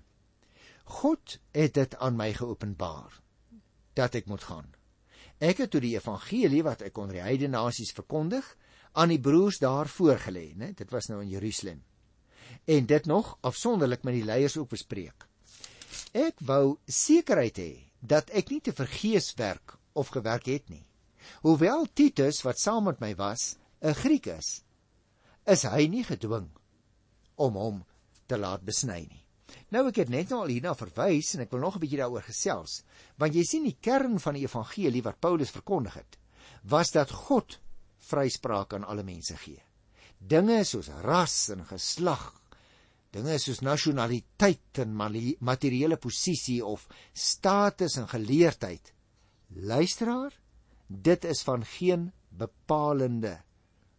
God 0.84 1.38
het 1.54 1.74
dit 1.74 1.96
aan 1.96 2.16
my 2.16 2.32
geopenbaar 2.32 3.20
dat 3.94 4.14
ek 4.14 4.26
moet 4.26 4.42
gaan. 4.42 4.74
Ek 5.38 5.58
het 5.58 5.70
toe 5.70 5.80
die 5.80 5.94
evangelie 5.96 6.62
wat 6.62 6.82
ek 6.82 6.98
onder 6.98 7.14
die 7.18 7.24
heidene 7.24 7.56
nasies 7.56 7.94
verkondig 7.94 8.56
aan 8.92 9.08
die 9.08 9.20
broers 9.20 9.58
daar 9.58 9.88
voorgelê, 9.88 10.52
né? 10.54 10.72
Dit 10.74 10.90
was 10.90 11.08
nou 11.08 11.22
in 11.22 11.28
Jerusalem. 11.28 11.82
En 12.64 12.86
dit 12.86 13.06
nog 13.06 13.38
afsonderlik 13.40 14.02
met 14.02 14.14
die 14.14 14.24
leiers 14.24 14.56
ook 14.56 14.68
bespreek. 14.68 15.26
Ek 16.12 16.40
wou 16.44 16.78
sekerheid 16.86 17.58
hê 17.58 17.72
dat 18.00 18.30
ek 18.30 18.50
nie 18.50 18.60
te 18.60 18.72
vergees 18.72 19.32
werk 19.38 19.76
of 19.92 20.12
gewerk 20.12 20.46
het 20.46 20.68
nie. 20.68 20.84
Hoewel 21.42 21.86
Titus 21.94 22.42
wat 22.42 22.58
saam 22.58 22.84
met 22.84 23.00
my 23.00 23.14
was, 23.14 23.56
'n 23.80 23.94
Griek 23.94 24.26
is, 24.26 24.62
is 25.46 25.62
hy 25.62 25.86
nie 25.86 26.04
gedwing 26.04 26.50
om 27.36 27.54
hom 27.54 27.84
te 28.26 28.38
laat 28.38 28.62
besny 28.64 29.00
nie. 29.08 29.22
Nou 29.70 29.88
ek 29.88 29.96
het 29.96 30.08
net 30.08 30.30
nou 30.30 30.42
al 30.42 30.52
hierna 30.52 30.74
verwys 30.74 31.34
en 31.34 31.40
ek 31.40 31.50
wil 31.50 31.60
nog 31.60 31.76
'n 31.76 31.80
bietjie 31.80 31.98
daaroor 31.98 32.22
gesels, 32.22 32.82
want 33.16 33.34
jy 33.34 33.44
sien 33.44 33.64
die 33.64 33.78
kern 33.80 34.18
van 34.20 34.34
die 34.34 34.44
evangelie 34.44 35.02
wat 35.02 35.20
Paulus 35.20 35.50
verkondig 35.50 35.94
het, 35.94 36.18
was 36.62 36.90
dat 36.90 37.10
God 37.10 37.58
vryspraak 37.98 38.74
aan 38.74 38.84
alle 38.84 39.02
mense 39.02 39.36
gee. 39.36 39.62
Dinge 40.18 40.64
soos 40.64 40.88
ras 41.02 41.48
en 41.48 41.64
geslag, 41.66 42.41
dinge 43.12 43.36
soos 43.40 43.60
nasionaliteit 43.60 44.80
en 44.80 44.94
materiële 44.96 45.98
posisie 46.00 46.62
of 46.64 46.86
status 47.12 47.98
en 48.00 48.08
geleerdheid. 48.08 48.92
Luisteraar, 49.52 50.32
dit 50.88 51.24
is 51.28 51.42
van 51.44 51.64
geen 51.64 52.08
bepalende 52.28 53.36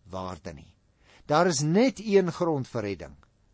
waarde 0.10 0.54
nie. 0.58 0.72
Daar 1.30 1.48
is 1.48 1.62
net 1.62 2.02
een 2.02 2.32
grond 2.34 2.68
vir 2.68 2.82
redding. 2.82 3.14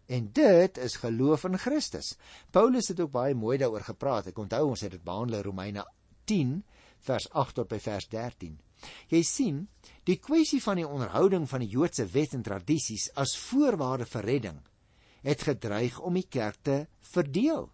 En 0.10 0.32
dit 0.34 0.78
is 0.78 0.96
geloof 1.04 1.44
in 1.44 1.60
Christus. 1.60 2.16
Paulus 2.52 2.88
het 2.88 3.00
ook 3.00 3.12
baie 3.12 3.36
mooi 3.36 3.60
daaroor 3.62 3.84
gepraat. 3.86 4.32
Ek 4.32 4.40
onthou 4.42 4.64
ons 4.72 4.82
het 4.82 4.96
dit 4.96 5.04
behandel 5.04 5.42
in 5.42 5.46
Romeine 5.46 5.86
10 6.26 6.56
vers 7.06 7.28
8 7.36 7.60
tot 7.60 7.70
by 7.70 7.78
vers 7.84 8.08
13. 8.10 8.56
Jy 9.12 9.22
sien, 9.28 9.62
die 10.08 10.18
kwessie 10.24 10.62
van 10.64 10.80
die 10.80 10.88
onderhouding 10.88 11.46
van 11.52 11.62
die 11.62 11.70
Joodse 11.70 12.08
wet 12.10 12.34
en 12.34 12.48
tradisies 12.48 13.10
as 13.20 13.36
voorwaarde 13.38 14.08
vir 14.08 14.26
redding 14.26 14.60
het 15.26 15.44
gedreig 15.44 16.00
om 16.00 16.14
die 16.14 16.28
kerk 16.30 16.58
te 16.62 16.88
verdeel. 17.14 17.70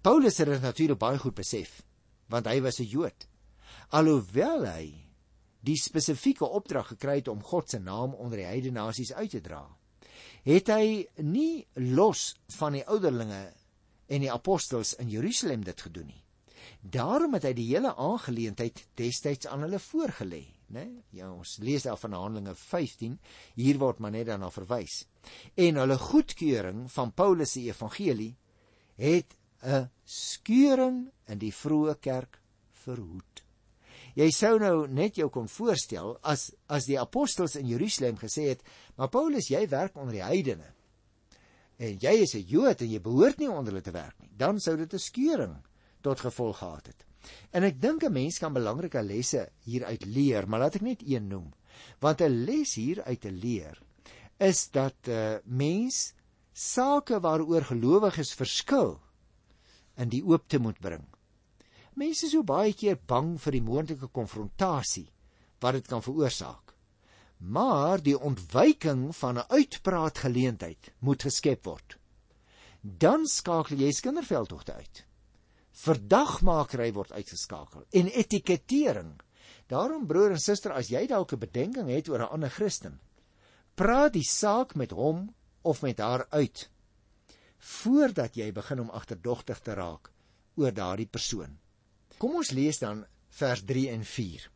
Paulus 0.00 0.38
het 0.38 0.48
dit 0.48 0.62
natuurlik 0.62 0.98
baie 0.98 1.18
goed 1.18 1.34
besef, 1.34 1.82
want 2.30 2.46
hy 2.46 2.60
was 2.60 2.80
'n 2.80 2.90
Jood. 2.90 3.28
Alhoewel 3.90 4.66
hy 4.66 5.06
die 5.60 5.76
spesifieke 5.76 6.46
opdrag 6.46 6.88
gekry 6.94 7.16
het 7.16 7.28
om 7.28 7.42
God 7.42 7.70
se 7.70 7.78
naam 7.78 8.14
onder 8.14 8.38
die 8.38 8.46
heidene 8.46 8.80
nasies 8.80 9.12
uit 9.12 9.30
te 9.30 9.40
dra, 9.40 9.66
het 10.44 10.68
hy 10.68 11.06
nie 11.22 11.66
los 11.74 12.34
van 12.58 12.72
die 12.72 12.86
ouderlinge 12.86 13.52
en 14.06 14.20
die 14.20 14.32
apostels 14.32 14.94
in 14.94 15.08
Jerusalem 15.10 15.64
dit 15.64 15.80
gedoen 15.80 16.06
nie. 16.06 16.25
Daarom 16.80 17.34
het 17.34 17.44
hy 17.48 17.52
die 17.56 17.68
hele 17.70 17.94
aangeleentheid 17.96 18.84
destyds 18.98 19.46
aan 19.46 19.64
hulle 19.66 19.80
voorgelê, 19.82 20.44
né? 20.72 20.86
Ja, 21.10 21.30
ons 21.32 21.58
lees 21.62 21.86
daar 21.86 21.98
van 21.98 22.12
Handelinge 22.12 22.54
15, 22.54 23.18
hier 23.54 23.78
word 23.78 23.98
maar 23.98 24.14
net 24.14 24.26
daarna 24.26 24.50
verwys. 24.50 25.04
En 25.54 25.80
hulle 25.82 25.98
goedkeuring 25.98 26.86
van 26.92 27.12
Paulus 27.12 27.56
se 27.56 27.66
evangelie 27.66 28.34
het 28.96 29.36
'n 29.62 29.90
skeuring 30.04 31.10
in 31.26 31.38
die 31.38 31.52
vroeë 31.52 31.98
kerk 32.00 32.40
verhoed. 32.84 33.42
Jy 34.16 34.30
sou 34.30 34.58
nou 34.58 34.86
net 34.88 35.16
jou 35.16 35.28
kon 35.28 35.48
voorstel 35.48 36.14
as 36.22 36.48
as 36.72 36.86
die 36.88 36.98
apostels 37.00 37.56
in 37.56 37.66
Jerusalem 37.66 38.16
gesê 38.16 38.48
het, 38.48 38.62
"Maar 38.96 39.08
Paulus, 39.08 39.48
jy 39.48 39.68
werk 39.68 39.96
onder 39.96 40.12
die 40.12 40.22
heidene. 40.22 40.72
En 41.78 41.98
jy 41.98 42.22
is 42.22 42.34
'n 42.34 42.46
Jood 42.46 42.80
en 42.80 42.90
jy 42.90 43.00
behoort 43.00 43.38
nie 43.38 43.50
onder 43.50 43.72
hulle 43.72 43.82
te 43.82 43.90
werk 43.90 44.18
nie." 44.20 44.30
Dan 44.36 44.60
sou 44.60 44.76
dit 44.76 44.92
'n 44.92 44.98
skeuring 44.98 45.56
tot 46.06 46.22
gevolg 46.22 46.58
gehad 46.62 46.92
het. 46.92 47.06
En 47.50 47.66
ek 47.66 47.80
dink 47.82 48.04
'n 48.04 48.12
mens 48.12 48.38
kan 48.38 48.54
belangrike 48.54 49.02
lesse 49.02 49.48
hieruit 49.66 50.04
leer, 50.04 50.48
maar 50.48 50.60
laat 50.60 50.78
ek 50.78 50.86
net 50.86 51.02
een 51.02 51.26
noem. 51.28 51.50
Want 52.00 52.20
'n 52.22 52.44
les 52.44 52.74
hieruit 52.74 53.20
te 53.20 53.32
leer 53.32 53.82
is 54.38 54.70
dat 54.70 54.94
'n 55.06 55.10
uh, 55.10 55.34
eh, 55.34 55.40
mens 55.44 56.14
sake 56.52 57.20
waaroor 57.20 57.64
gelowiges 57.64 58.34
verskil 58.34 59.00
in 59.96 60.08
die 60.08 60.22
oop 60.24 60.48
te 60.48 60.58
moet 60.58 60.78
bring. 60.80 61.04
Mense 61.94 62.26
is 62.26 62.32
so 62.32 62.42
baie 62.42 62.74
keer 62.74 62.98
bang 63.06 63.38
vir 63.40 63.52
die 63.52 63.64
moontlike 63.64 64.08
konfrontasie 64.12 65.08
wat 65.60 65.72
dit 65.72 65.86
kan 65.86 66.02
veroorsaak. 66.02 66.74
Maar 67.38 68.02
die 68.02 68.18
ontwyking 68.18 69.16
van 69.16 69.38
'n 69.38 69.48
uitpraatgeleentheid 69.48 70.92
moet 70.98 71.22
geskep 71.22 71.64
word. 71.64 71.98
Dan 72.80 73.26
skakel 73.26 73.76
jy 73.76 73.92
skinderveldtogte 73.92 74.72
uit. 74.72 75.05
Verdagmakery 75.76 76.92
word 76.96 77.12
uitgeskakel 77.12 77.84
en 77.90 78.08
etikettering. 78.08 79.20
Daarom 79.68 80.06
broer 80.06 80.36
en 80.36 80.40
suster, 80.40 80.72
as 80.72 80.88
jy 80.88 81.06
dalk 81.06 81.32
'n 81.32 81.38
bedenking 81.38 81.88
het 81.90 82.08
oor 82.08 82.22
'n 82.22 82.32
ander 82.32 82.50
Christen, 82.50 83.00
praat 83.74 84.12
die 84.12 84.24
saak 84.24 84.74
met 84.74 84.90
hom 84.90 85.34
of 85.62 85.82
met 85.82 85.98
haar 85.98 86.26
uit 86.30 86.70
voordat 87.58 88.36
jy 88.36 88.52
begin 88.52 88.80
om 88.80 88.90
agterdogtig 88.90 89.58
te 89.60 89.74
raak 89.74 90.10
oor 90.56 90.72
daardie 90.72 91.08
persoon. 91.08 91.58
Kom 92.18 92.36
ons 92.36 92.50
lees 92.50 92.78
dan 92.78 93.04
vers 93.28 93.64
3 93.64 93.88
en 93.90 94.04
4. 94.04 94.50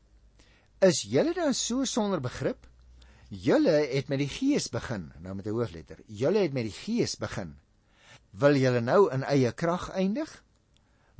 Is 0.80 1.02
julle 1.02 1.34
dan 1.34 1.54
so 1.54 1.84
sonder 1.84 2.20
begrip? 2.20 2.68
Julle 3.28 3.86
het 3.92 4.08
met 4.08 4.18
die 4.18 4.30
gees 4.30 4.68
begin, 4.68 5.12
nou 5.20 5.34
met 5.34 5.46
'n 5.46 5.50
hoofletter. 5.50 5.98
Julle 6.06 6.38
het 6.38 6.52
met 6.52 6.64
die 6.64 6.78
gees 6.84 7.16
begin. 7.16 7.58
Wil 8.30 8.56
julle 8.56 8.80
nou 8.80 9.12
in 9.12 9.22
eie 9.22 9.52
krag 9.52 9.90
eindig? 9.90 10.42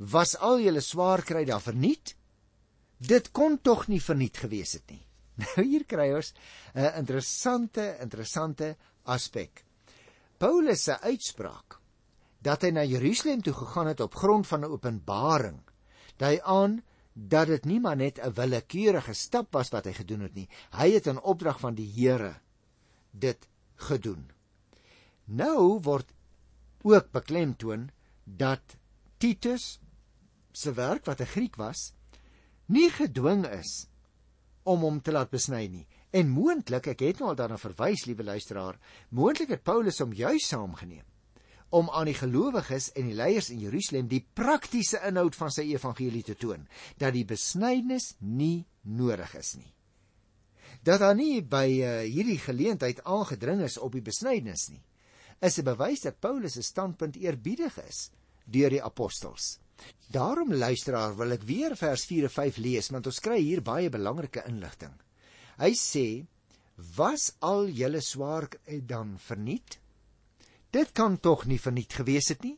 Was 0.01 0.33
al 0.37 0.63
julle 0.63 0.81
swaar 0.81 1.21
kry 1.21 1.43
daar 1.45 1.61
verniet? 1.61 2.15
Dit 2.97 3.29
kon 3.31 3.59
tog 3.61 3.85
nie 3.87 4.01
verniet 4.01 4.37
gewees 4.41 4.73
het 4.79 4.89
nie. 4.89 5.03
Nou 5.41 5.63
hier 5.65 5.85
kry 5.85 6.09
ons 6.13 6.33
'n 6.75 6.97
interessante 6.99 7.97
interessante 8.01 8.75
aspek. 9.05 9.63
Paulus 10.37 10.83
se 10.83 10.97
uitspraak 10.99 11.79
dat 12.41 12.63
hy 12.63 12.71
na 12.71 12.83
Jerusalem 12.83 13.41
toe 13.41 13.53
gegaan 13.53 13.87
het 13.87 14.01
op 14.01 14.15
grond 14.15 14.47
van 14.47 14.61
'n 14.61 14.73
openbaring 14.73 15.61
dui 16.17 16.39
aan 16.43 16.81
dat 17.13 17.47
dit 17.47 17.65
nie 17.65 17.79
maar 17.79 17.97
net 17.97 18.17
'n 18.19 18.33
willekeurige 18.33 19.13
stap 19.13 19.53
was 19.53 19.69
wat 19.69 19.85
hy 19.85 19.93
gedoen 19.93 20.21
het 20.21 20.33
nie. 20.33 20.49
Hy 20.71 20.91
het 20.91 21.07
in 21.07 21.21
opdrag 21.21 21.59
van 21.59 21.75
die 21.75 21.89
Here 21.93 22.41
dit 23.11 23.47
gedoen. 23.75 24.31
Nou 25.25 25.79
word 25.81 26.13
ook 26.83 27.11
beklemtoon 27.11 27.89
dat 28.25 28.77
Titus 29.17 29.79
se 30.51 30.73
werk 30.73 31.05
wat 31.05 31.21
'n 31.21 31.33
Griek 31.33 31.55
was, 31.55 31.93
nie 32.67 32.89
gedwing 32.89 33.45
is 33.47 33.87
om 34.63 34.79
hom 34.79 35.01
te 35.01 35.11
laat 35.11 35.29
besny 35.29 35.67
nie. 35.67 35.87
En 36.11 36.29
moontlik, 36.29 36.87
ek 36.87 36.99
het 36.99 37.19
nou 37.19 37.29
al 37.29 37.35
daarna 37.35 37.57
verwys, 37.57 38.05
liewe 38.05 38.23
luisteraar, 38.23 38.79
moontlik 39.09 39.49
het 39.49 39.63
Paulus 39.63 39.99
hom 39.99 40.13
juis 40.13 40.47
saamgeneem 40.47 41.05
om 41.71 41.87
aan 41.89 42.09
die 42.09 42.17
gelowiges 42.17 42.89
en 42.99 43.07
die 43.07 43.15
leiers 43.15 43.47
in 43.49 43.61
Jerusalem 43.63 44.09
die 44.11 44.25
praktiese 44.35 44.99
inhoud 45.07 45.37
van 45.39 45.53
sy 45.55 45.69
evangelie 45.71 46.23
te 46.27 46.35
toon 46.35 46.65
dat 46.99 47.15
die 47.15 47.23
besnydenis 47.23 48.17
nie 48.19 48.65
nodig 48.83 49.31
is 49.39 49.53
nie. 49.55 49.71
Dat 50.83 50.99
daar 50.99 51.15
nie 51.15 51.39
by 51.47 51.67
uh, 51.79 51.93
hierdie 52.03 52.39
geleentheid 52.43 52.99
aangedring 53.07 53.63
is 53.63 53.77
op 53.79 53.95
die 53.95 54.03
besnydenis 54.03 54.67
nie, 54.73 54.83
is 55.39 55.57
'n 55.59 55.63
bewys 55.63 56.03
dat 56.03 56.19
Paulus 56.19 56.53
se 56.53 56.61
standpunt 56.61 57.15
eerbiedig 57.15 57.77
is 57.87 58.11
deur 58.45 58.69
die 58.69 58.83
apostels. 58.83 59.60
Daarom 60.11 60.53
luisteraar 60.53 61.15
wil 61.15 61.31
ek 61.31 61.45
weer 61.47 61.75
vers 61.79 62.03
4 62.09 62.27
en 62.27 62.33
5 62.33 62.57
lees 62.57 62.89
want 62.91 63.07
ons 63.07 63.21
kry 63.23 63.39
hier 63.39 63.61
baie 63.63 63.89
belangrike 63.89 64.43
inligting. 64.49 64.93
Hy 65.61 65.71
sê: 65.77 66.25
"Was 66.97 67.31
al 67.39 67.69
julle 67.69 68.01
swaar 68.01 68.49
dan 68.87 69.15
verniet?" 69.19 69.79
Dit 70.71 70.91
kan 70.91 71.19
tog 71.19 71.45
nie 71.45 71.59
verniet 71.59 71.93
gewees 71.93 72.29
het 72.31 72.43
nie. 72.43 72.57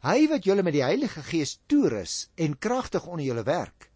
Hy 0.00 0.28
wat 0.28 0.44
julle 0.44 0.62
met 0.62 0.72
die 0.72 0.84
Heilige 0.84 1.22
Gees 1.22 1.58
toerus 1.68 2.30
en 2.36 2.58
kragtig 2.58 3.06
onder 3.06 3.26
julle 3.26 3.44
werk, 3.44 3.90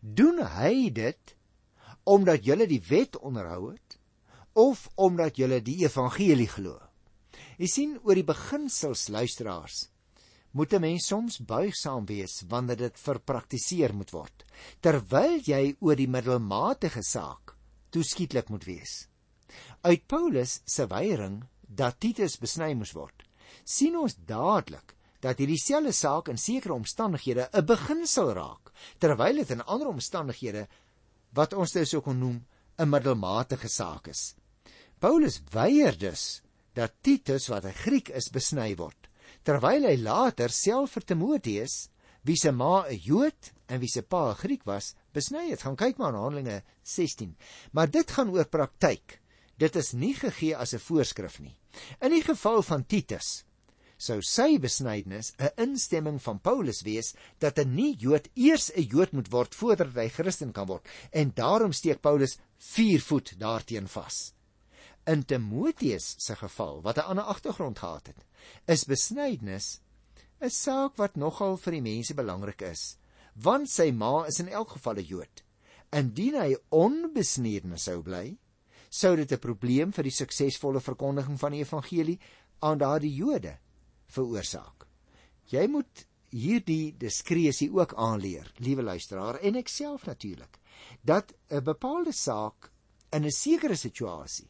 doen 0.00 0.42
hy 0.44 0.90
dit 0.92 1.34
omdat 2.04 2.44
julle 2.44 2.66
die 2.68 2.82
wet 2.88 3.16
onderhou 3.18 3.72
het 3.72 3.98
of 4.52 4.88
omdat 4.96 5.36
julle 5.36 5.62
die 5.62 5.78
evangelie 5.84 6.48
glo. 6.48 6.76
Jy 7.58 7.68
sien 7.68 7.96
oor 8.02 8.16
die 8.16 8.26
beginsels 8.26 9.08
luisteraars 9.08 9.88
moet 10.58 10.72
'n 10.74 10.80
mens 10.82 11.06
soms 11.06 11.38
buigsaam 11.38 12.06
wees 12.06 12.42
wanneer 12.48 12.76
dit 12.76 12.96
verpraktiseer 12.98 13.94
moet 13.94 14.10
word 14.10 14.44
terwyl 14.80 15.38
jy 15.46 15.76
oor 15.80 15.96
die 15.96 16.10
middelmatige 16.10 17.02
saak 17.02 17.54
toeskietlik 17.94 18.48
moet 18.52 18.64
wees. 18.68 19.06
Uit 19.82 20.06
Paulus 20.06 20.60
se 20.64 20.86
weiering 20.86 21.42
dat 21.62 22.00
Titus 22.00 22.36
besny 22.40 22.74
moes 22.74 22.92
word, 22.96 23.22
sien 23.64 23.96
ons 23.96 24.16
dadelik 24.28 24.94
dat 25.24 25.40
hierdie 25.40 25.60
selfde 25.60 25.92
saak 25.96 26.28
in 26.32 26.38
sekere 26.38 26.74
omstandighede 26.74 27.48
'n 27.52 27.66
beginsel 27.66 28.32
raak, 28.34 28.72
terwyl 28.98 29.36
dit 29.36 29.50
in 29.50 29.62
ander 29.62 29.88
omstandighede 29.88 30.68
wat 31.34 31.52
ons 31.52 31.72
dus 31.72 31.94
ook 31.94 32.04
kon 32.04 32.18
noem 32.18 32.44
'n 32.78 32.88
middelmatige 32.88 33.68
saak 33.68 34.08
is. 34.08 34.34
Paulus 34.98 35.40
weier 35.50 35.98
dus 35.98 36.42
dat 36.74 36.94
Titus 37.02 37.48
wat 37.48 37.64
'n 37.64 37.72
Griek 37.72 38.08
is 38.08 38.30
besny 38.30 38.76
word, 38.76 39.07
terwyl 39.42 39.86
hy 39.88 39.96
later 39.96 40.48
self 40.48 40.96
vir 40.96 41.06
Timoteus, 41.06 41.88
wie 42.24 42.36
se 42.36 42.52
ma 42.52 42.84
'n 42.86 42.98
Jood 42.98 43.52
en 43.68 43.80
wie 43.80 43.88
se 43.88 44.02
pa 44.02 44.30
'n 44.30 44.40
Griek 44.42 44.64
was, 44.64 44.94
besny 45.12 45.50
het. 45.50 45.62
Gaan 45.62 45.76
kyk 45.76 45.98
maar 45.98 46.12
na 46.12 46.18
Handelinge 46.18 46.62
16. 46.82 47.36
Maar 47.72 47.90
dit 47.90 48.10
gaan 48.10 48.30
oor 48.30 48.44
praktyk. 48.44 49.20
Dit 49.58 49.76
is 49.76 49.92
nie 49.92 50.14
gegee 50.14 50.56
as 50.56 50.74
'n 50.74 50.78
voorskrif 50.78 51.40
nie. 51.40 51.56
In 52.00 52.10
die 52.10 52.22
geval 52.22 52.62
van 52.62 52.86
Titus 52.86 53.44
sou 53.98 54.20
sy 54.22 54.58
besnydenis 54.62 55.32
'n 55.38 55.50
instemming 55.56 56.22
van 56.22 56.38
Paulus 56.38 56.82
wees 56.82 57.14
dat 57.38 57.58
'n 57.58 57.74
nie-Jood 57.74 58.28
eers 58.34 58.70
'n 58.70 58.86
Jood 58.92 59.12
moet 59.12 59.30
word 59.30 59.54
voordat 59.54 59.94
hy 59.94 60.08
Christen 60.08 60.52
kan 60.52 60.66
word 60.66 60.86
en 61.12 61.32
daarom 61.34 61.72
steek 61.72 62.00
Paulus 62.00 62.38
4 62.58 63.00
voet 63.00 63.38
daarteen 63.38 63.88
vas. 63.88 64.32
In 65.06 65.24
Timoteus 65.24 66.14
se 66.18 66.36
geval 66.36 66.82
wat 66.82 66.98
'n 66.98 67.08
ander 67.10 67.24
agtergrond 67.24 67.78
gehad 67.78 68.06
het, 68.06 68.24
is 68.66 68.84
besnydenis 68.84 69.80
'n 70.40 70.50
saak 70.50 70.98
wat 70.98 71.16
nogal 71.16 71.56
vir 71.56 71.72
die 71.72 71.82
mense 71.82 72.14
belangrik 72.14 72.62
is, 72.62 72.96
want 73.34 73.70
sy 73.70 73.90
ma 73.90 74.24
is 74.26 74.40
in 74.40 74.48
elk 74.48 74.76
geval 74.76 74.98
'n 74.98 75.06
Jood. 75.06 75.42
Indien 75.92 76.34
hy 76.34 76.56
onbesnede 76.70 77.78
sou 77.78 78.02
bly, 78.02 78.36
sou 78.90 79.16
dit 79.16 79.32
'n 79.32 79.38
probleem 79.38 79.92
vir 79.92 80.04
die 80.04 80.14
suksesvolle 80.14 80.80
verkondiging 80.80 81.38
van 81.38 81.52
die 81.52 81.64
evangelie 81.64 82.18
aan 82.60 82.78
daardie 82.78 83.14
Jode 83.14 83.58
veroorsaak. 84.06 84.86
Jy 85.50 85.66
moet 85.66 86.06
hierdie 86.30 86.94
diskresie 86.96 87.70
ook 87.72 87.94
aanleer, 87.94 88.52
liewe 88.58 88.82
luisteraar, 88.82 89.40
en 89.40 89.56
ek 89.56 89.68
self 89.68 90.06
natuurlik, 90.06 90.58
dat 91.02 91.32
'n 91.50 91.64
bepaalde 91.64 92.12
saak 92.12 92.70
in 93.12 93.24
'n 93.24 93.30
sekere 93.30 93.76
situasie 93.76 94.48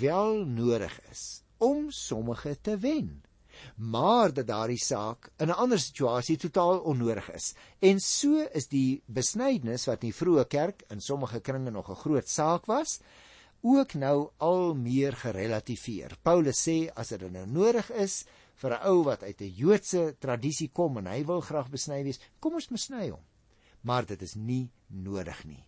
wel 0.00 0.44
nodig 0.44 1.00
is 1.10 1.42
om 1.58 1.90
sommige 1.90 2.60
te 2.60 2.78
wen 2.78 3.22
maar 3.74 4.32
dat 4.32 4.46
daardie 4.46 4.80
saak 4.82 5.30
in 5.36 5.48
'n 5.48 5.60
ander 5.62 5.78
situasie 5.78 6.36
totaal 6.36 6.78
onnodig 6.80 7.30
is. 7.30 7.54
En 7.78 8.00
so 8.00 8.46
is 8.52 8.68
die 8.68 9.02
besnydenis 9.06 9.86
wat 9.86 10.02
in 10.02 10.10
die 10.10 10.18
vroeë 10.20 10.46
kerk 10.48 10.84
in 10.88 11.00
sommige 11.00 11.40
kringe 11.40 11.70
nog 11.70 11.90
'n 11.90 12.02
groot 12.04 12.28
saak 12.28 12.66
was, 12.66 13.00
ook 13.60 13.94
nou 13.94 14.30
al 14.36 14.74
meer 14.74 15.12
gerelativeer. 15.12 16.16
Paulus 16.22 16.68
sê 16.68 16.90
as 16.94 17.08
dit 17.08 17.30
nou 17.30 17.46
nodig 17.46 17.90
is 17.90 18.24
vir 18.54 18.70
'n 18.72 18.86
ou 18.86 19.02
wat 19.04 19.22
uit 19.22 19.40
'n 19.40 19.54
Joodse 19.54 20.16
tradisie 20.18 20.70
kom 20.72 20.98
en 20.98 21.06
hy 21.06 21.24
wil 21.24 21.40
graag 21.40 21.70
besny 21.70 22.02
wees, 22.04 22.20
kom 22.40 22.54
ons 22.54 22.68
besny 22.68 23.10
hom. 23.10 23.24
Maar 23.80 24.06
dit 24.06 24.22
is 24.22 24.34
nie 24.34 24.70
nodig 24.86 25.44
nie. 25.44 25.64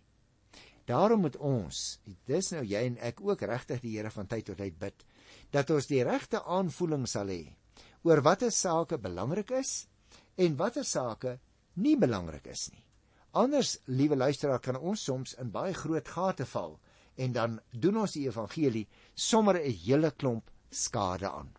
Daarom 0.85 1.21
moet 1.21 1.37
ons, 1.37 1.99
dis 2.25 2.51
nou 2.51 2.63
jy 2.63 2.85
en 2.85 2.97
ek 2.97 3.21
ook 3.21 3.41
regtig 3.41 3.81
die 3.81 3.97
Here 3.97 4.09
van 4.09 4.27
tyd 4.27 4.45
tot 4.45 4.57
tyd 4.57 4.79
bid 4.79 5.05
dat 5.51 5.69
ons 5.69 5.87
die 5.87 6.03
regte 6.03 6.43
aanvoeling 6.43 7.07
sal 7.07 7.27
hê 7.27 7.43
oor 8.03 8.21
watter 8.25 8.51
sake 8.51 8.97
belangrik 8.97 9.51
is 9.59 9.87
en 10.37 10.57
watter 10.57 10.85
sake 10.85 11.37
nie 11.75 11.95
belangrik 11.95 12.47
is 12.47 12.69
nie. 12.71 12.83
Anders, 13.33 13.77
liewe 13.87 14.17
luisteraar, 14.17 14.59
kan 14.59 14.75
ons 14.75 15.03
soms 15.07 15.37
in 15.39 15.51
baie 15.53 15.73
groot 15.73 16.07
gate 16.07 16.45
val 16.51 16.75
en 17.15 17.35
dan 17.35 17.59
doen 17.71 18.01
ons 18.03 18.15
die 18.17 18.25
evangelie 18.27 18.87
sommer 19.15 19.55
'n 19.59 19.77
hele 19.85 20.11
klomp 20.11 20.49
skade 20.69 21.29
aan. 21.29 21.51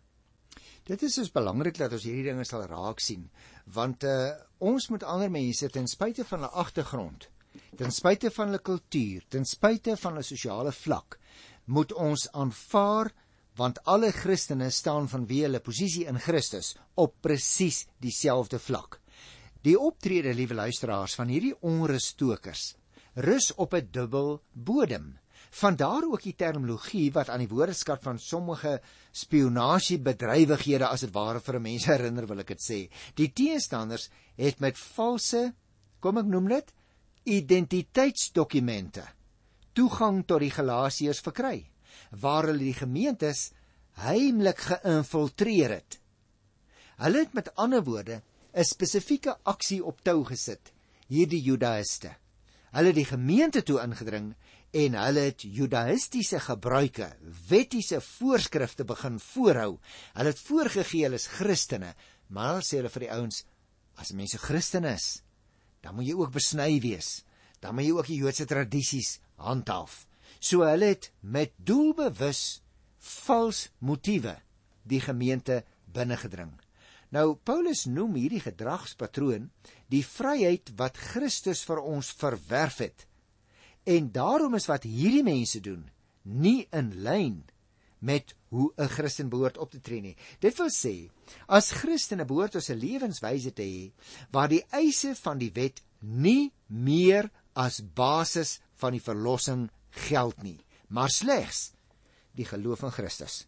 Dit 0.83 1.03
is 1.03 1.15
dus 1.15 1.31
belangrik 1.31 1.77
dat 1.77 1.93
ons 1.93 2.03
hierdie 2.03 2.23
dinge 2.23 2.45
sal 2.45 2.65
raak 2.67 2.99
sien, 2.99 3.29
want 3.65 4.03
uh, 4.03 4.33
ons 4.59 4.89
moet 4.89 5.03
ander 5.03 5.31
mense 5.31 5.69
ten 5.69 5.87
spyte 5.87 6.25
van 6.25 6.39
hulle 6.39 6.51
agtergrond, 6.63 7.29
ten 7.77 7.91
spyte 7.91 8.31
van 8.31 8.47
hulle 8.47 8.59
kultuur, 8.59 9.23
ten 9.29 9.45
spyte 9.45 9.97
van 9.97 10.13
hulle 10.13 10.23
sosiale 10.23 10.71
vlak, 10.71 11.19
moet 11.65 11.93
ons 11.93 12.27
aanvaar 12.33 13.13
want 13.55 13.79
alle 13.85 14.11
Christene 14.11 14.69
staan 14.73 15.07
vanweë 15.09 15.47
hulle 15.47 15.61
posisie 15.63 16.05
in 16.09 16.19
Christus 16.21 16.73
op 16.97 17.15
presies 17.21 17.83
dieselfde 18.01 18.59
vlak. 18.59 18.99
Die 19.63 19.77
optrede, 19.79 20.33
liewe 20.35 20.57
luisteraars, 20.57 21.15
van 21.15 21.29
hierdie 21.31 21.53
onruststokers 21.61 22.73
rus 23.15 23.53
op 23.55 23.73
'n 23.73 23.87
dubbel 23.91 24.41
bodem. 24.53 25.19
Vandaar 25.51 26.03
ook 26.03 26.23
die 26.23 26.35
terminologie 26.35 27.11
wat 27.11 27.29
aan 27.29 27.39
die 27.39 27.47
woordeskat 27.47 28.01
van 28.01 28.19
sommige 28.19 28.81
spionasiebedrywighede 29.11 30.87
as 30.87 31.01
dit 31.01 31.13
ware 31.13 31.39
vir 31.39 31.59
mense 31.61 31.91
herinner 31.91 32.27
wil 32.27 32.39
ek 32.39 32.47
dit 32.47 32.61
sê. 32.61 32.89
Die 33.15 33.31
teenstanders 33.33 34.09
het 34.35 34.59
met 34.59 34.77
valse, 34.77 35.53
kom 35.99 36.17
ek 36.17 36.25
noem 36.25 36.47
dit, 36.47 36.73
identiteitsdokumente 37.23 39.03
toegang 39.73 40.25
tot 40.25 40.39
die 40.39 40.51
Galasiërs 40.51 41.21
verkry 41.21 41.72
waar 42.21 42.49
hulle 42.49 42.61
die 42.61 42.77
gemeentes 42.77 43.51
heimlik 44.03 44.61
geïnfiltreer 44.69 45.77
het. 45.79 45.99
Hulle 47.01 47.25
het 47.25 47.33
met 47.33 47.53
ander 47.55 47.83
woorde 47.83 48.21
'n 48.53 48.63
spesifieke 48.63 49.37
aksie 49.43 49.83
op 49.83 50.01
tou 50.01 50.23
gesit, 50.25 50.73
hierdie 51.07 51.41
Judaïste. 51.41 52.15
Hulle 52.71 52.87
het 52.87 52.95
die 52.95 53.05
gemeente 53.05 53.63
toe 53.63 53.81
ingedring 53.81 54.35
en 54.73 54.95
hulle 54.97 55.19
het 55.29 55.41
judaïstiese 55.41 56.39
gebruike, 56.39 57.11
wettiese 57.49 58.01
voorskrifte 58.01 58.85
begin 58.85 59.19
voorhou. 59.19 59.77
Hulle 60.13 60.33
het 60.33 60.39
voorgegee 60.39 61.03
hulle 61.03 61.19
is 61.21 61.27
Christene, 61.27 61.93
maar 62.27 62.61
sê 62.65 62.79
hulle 62.81 62.89
vir 62.89 63.05
die 63.05 63.11
ouens, 63.13 63.43
as 64.01 64.13
mense 64.17 64.37
Christen 64.41 64.85
is, 64.89 65.21
dan 65.85 65.95
moet 65.95 66.09
jy 66.09 66.15
ook 66.17 66.33
besny 66.33 66.79
wees. 66.81 67.21
Dan 67.61 67.75
moet 67.75 67.85
jy 67.85 67.93
ook 67.93 68.09
die 68.09 68.17
Joodse 68.23 68.45
tradisies 68.49 69.19
handhaaf. 69.35 70.07
So 70.43 70.65
hulle 70.67 70.91
het 70.91 71.11
met 71.21 71.53
doelbewus 71.55 72.59
vals 72.99 73.69
motiewe 73.79 74.35
die 74.83 74.99
gemeente 74.99 75.61
binnengedring. 75.95 76.51
Nou 77.15 77.35
Paulus 77.45 77.85
noem 77.87 78.17
hierdie 78.17 78.41
gedragspatroon 78.43 79.47
die 79.93 80.03
vryheid 80.03 80.73
wat 80.79 80.99
Christus 81.13 81.61
vir 81.67 81.79
ons 81.79 82.09
verwerf 82.17 82.81
het. 82.83 83.05
En 83.87 84.09
daarom 84.11 84.57
is 84.57 84.67
wat 84.67 84.87
hierdie 84.87 85.23
mense 85.23 85.61
doen 85.63 85.85
nie 86.23 86.63
in 86.71 86.91
lyn 87.03 87.43
met 88.03 88.35
hoe 88.49 88.71
'n 88.77 88.87
Christen 88.87 89.29
behoort 89.29 89.57
op 89.57 89.71
te 89.71 89.79
tree 89.79 90.01
nie. 90.01 90.15
Dit 90.39 90.57
wil 90.57 90.69
sê, 90.69 91.09
as 91.47 91.71
Christene 91.71 92.25
behoort 92.25 92.55
ons 92.55 92.69
'n 92.69 92.79
lewenswyse 92.79 93.53
te 93.53 93.63
hê 93.63 93.91
waar 94.31 94.49
die 94.49 94.65
eise 94.71 95.15
van 95.15 95.37
die 95.37 95.51
wet 95.51 95.81
nie 95.99 96.51
meer 96.67 97.31
as 97.55 97.81
basis 97.93 98.59
van 98.75 98.91
die 98.91 99.01
verlossing 99.01 99.69
geld 100.07 100.43
nie, 100.43 100.59
maar 100.89 101.11
slegs 101.13 101.71
die 102.33 102.47
geloof 102.49 102.83
in 102.87 102.93
Christus. 102.95 103.43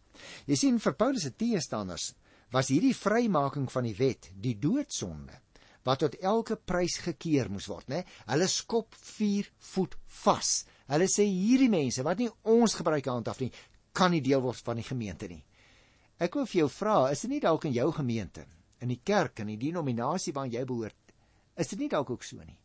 Jy 0.48 0.58
sien 0.60 0.78
vir 0.82 0.96
Paulus 0.98 1.26
se 1.26 1.34
teestanders 1.34 2.14
was 2.54 2.70
hierdie 2.72 2.96
vrymaking 2.96 3.68
van 3.72 3.88
die 3.88 3.96
wet 3.98 4.30
die 4.42 4.56
doodsonde 4.62 5.42
wat 5.86 6.02
tot 6.02 6.18
elke 6.22 6.58
prys 6.58 6.98
gekeer 7.04 7.50
moes 7.54 7.68
word, 7.70 7.88
né? 7.94 8.02
Hulle 8.26 8.48
skop 8.50 8.96
4 8.98 9.52
voet 9.74 9.94
vas. 10.24 10.52
Hulle 10.90 11.06
sê 11.12 11.28
hierdie 11.30 11.70
mense 11.70 12.02
wat 12.06 12.22
nie 12.22 12.32
ons 12.50 12.74
gebruik 12.80 13.06
hand 13.12 13.30
af 13.30 13.42
nie, 13.44 13.52
kan 13.94 14.10
nie 14.12 14.24
deel 14.26 14.42
word 14.42 14.66
van 14.66 14.82
die 14.82 14.88
gemeente 14.88 15.30
nie. 15.30 15.44
Ek 16.18 16.38
wil 16.40 16.48
vir 16.50 16.64
jou 16.64 16.70
vra, 16.72 16.98
is 17.14 17.22
dit 17.26 17.36
nie 17.36 17.44
dalk 17.44 17.68
in 17.70 17.76
jou 17.76 17.90
gemeente, 17.94 18.46
in 18.82 18.90
die 18.90 19.02
kerk 19.04 19.44
en 19.44 19.52
die 19.52 19.60
denominasie 19.62 20.34
waaraan 20.34 20.54
jy 20.56 20.64
behoort, 20.66 21.14
is 21.56 21.70
dit 21.72 21.84
nie 21.84 21.92
dalk 21.92 22.10
ook 22.16 22.26
so 22.26 22.42
nie? 22.42 22.58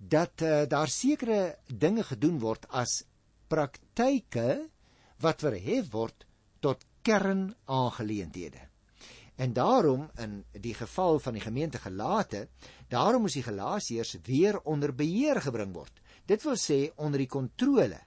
Dat 0.00 0.42
uh, 0.44 0.64
daar 0.68 0.88
sekere 0.88 1.56
dinge 1.66 2.04
gedoen 2.08 2.38
word 2.42 2.66
as 2.76 3.02
praktyke 3.50 4.50
wat 5.20 5.42
verhef 5.44 5.90
word 5.92 6.26
tot 6.62 6.84
kernaangeleenthede. 7.06 8.68
En 9.40 9.54
daarom 9.56 10.10
in 10.20 10.44
die 10.52 10.74
geval 10.76 11.18
van 11.18 11.36
die 11.36 11.42
gemeente 11.42 11.80
Galate, 11.80 12.48
daarom 12.92 13.24
moes 13.24 13.38
die 13.38 13.46
Galasiërs 13.46 14.18
weer 14.26 14.60
onder 14.68 14.92
beheer 14.94 15.40
gebring 15.40 15.72
word. 15.72 16.02
Dit 16.28 16.44
wil 16.44 16.58
sê 16.60 16.90
onder 17.00 17.22
die 17.22 17.30
kontrole 17.30 17.98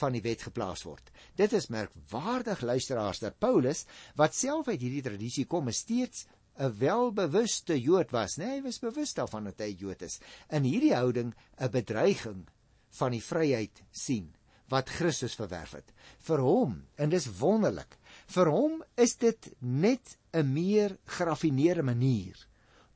van 0.00 0.12
die 0.12 0.22
wet 0.24 0.44
geplaas 0.44 0.84
word. 0.84 1.08
Dit 1.36 1.52
is 1.56 1.70
merkwaardig 1.72 2.60
luisteraars 2.60 3.22
dat 3.24 3.40
Paulus, 3.40 3.86
wat 4.16 4.36
self 4.36 4.68
uit 4.68 4.80
hierdie 4.80 5.04
tradisie 5.04 5.46
kom, 5.46 5.70
steeds 5.72 6.26
'n 6.60 6.72
welbewuste 6.78 7.80
Jood 7.80 8.10
was, 8.12 8.36
nee, 8.36 8.58
hy 8.58 8.62
was 8.62 8.78
bewus 8.78 9.14
daarvan 9.14 9.44
dat 9.44 9.58
hy 9.58 9.74
Jood 9.78 10.02
is. 10.02 10.20
In 10.50 10.62
hierdie 10.68 10.94
houding 10.94 11.34
'n 11.58 11.70
bedreiging 11.70 12.46
van 12.90 13.10
die 13.10 13.24
vryheid 13.24 13.82
sien 13.90 14.34
wat 14.68 14.90
Christus 14.90 15.34
verwerf 15.34 15.72
het. 15.72 15.92
Vir 16.20 16.40
hom, 16.40 16.78
en 16.96 17.10
dis 17.10 17.26
wonderlik, 17.40 17.98
vir 18.26 18.50
hom 18.50 18.82
is 18.96 19.16
dit 19.16 19.52
net 19.60 20.16
'n 20.32 20.52
meer 20.52 20.96
geraffineerde 21.04 21.82
manier 21.82 22.36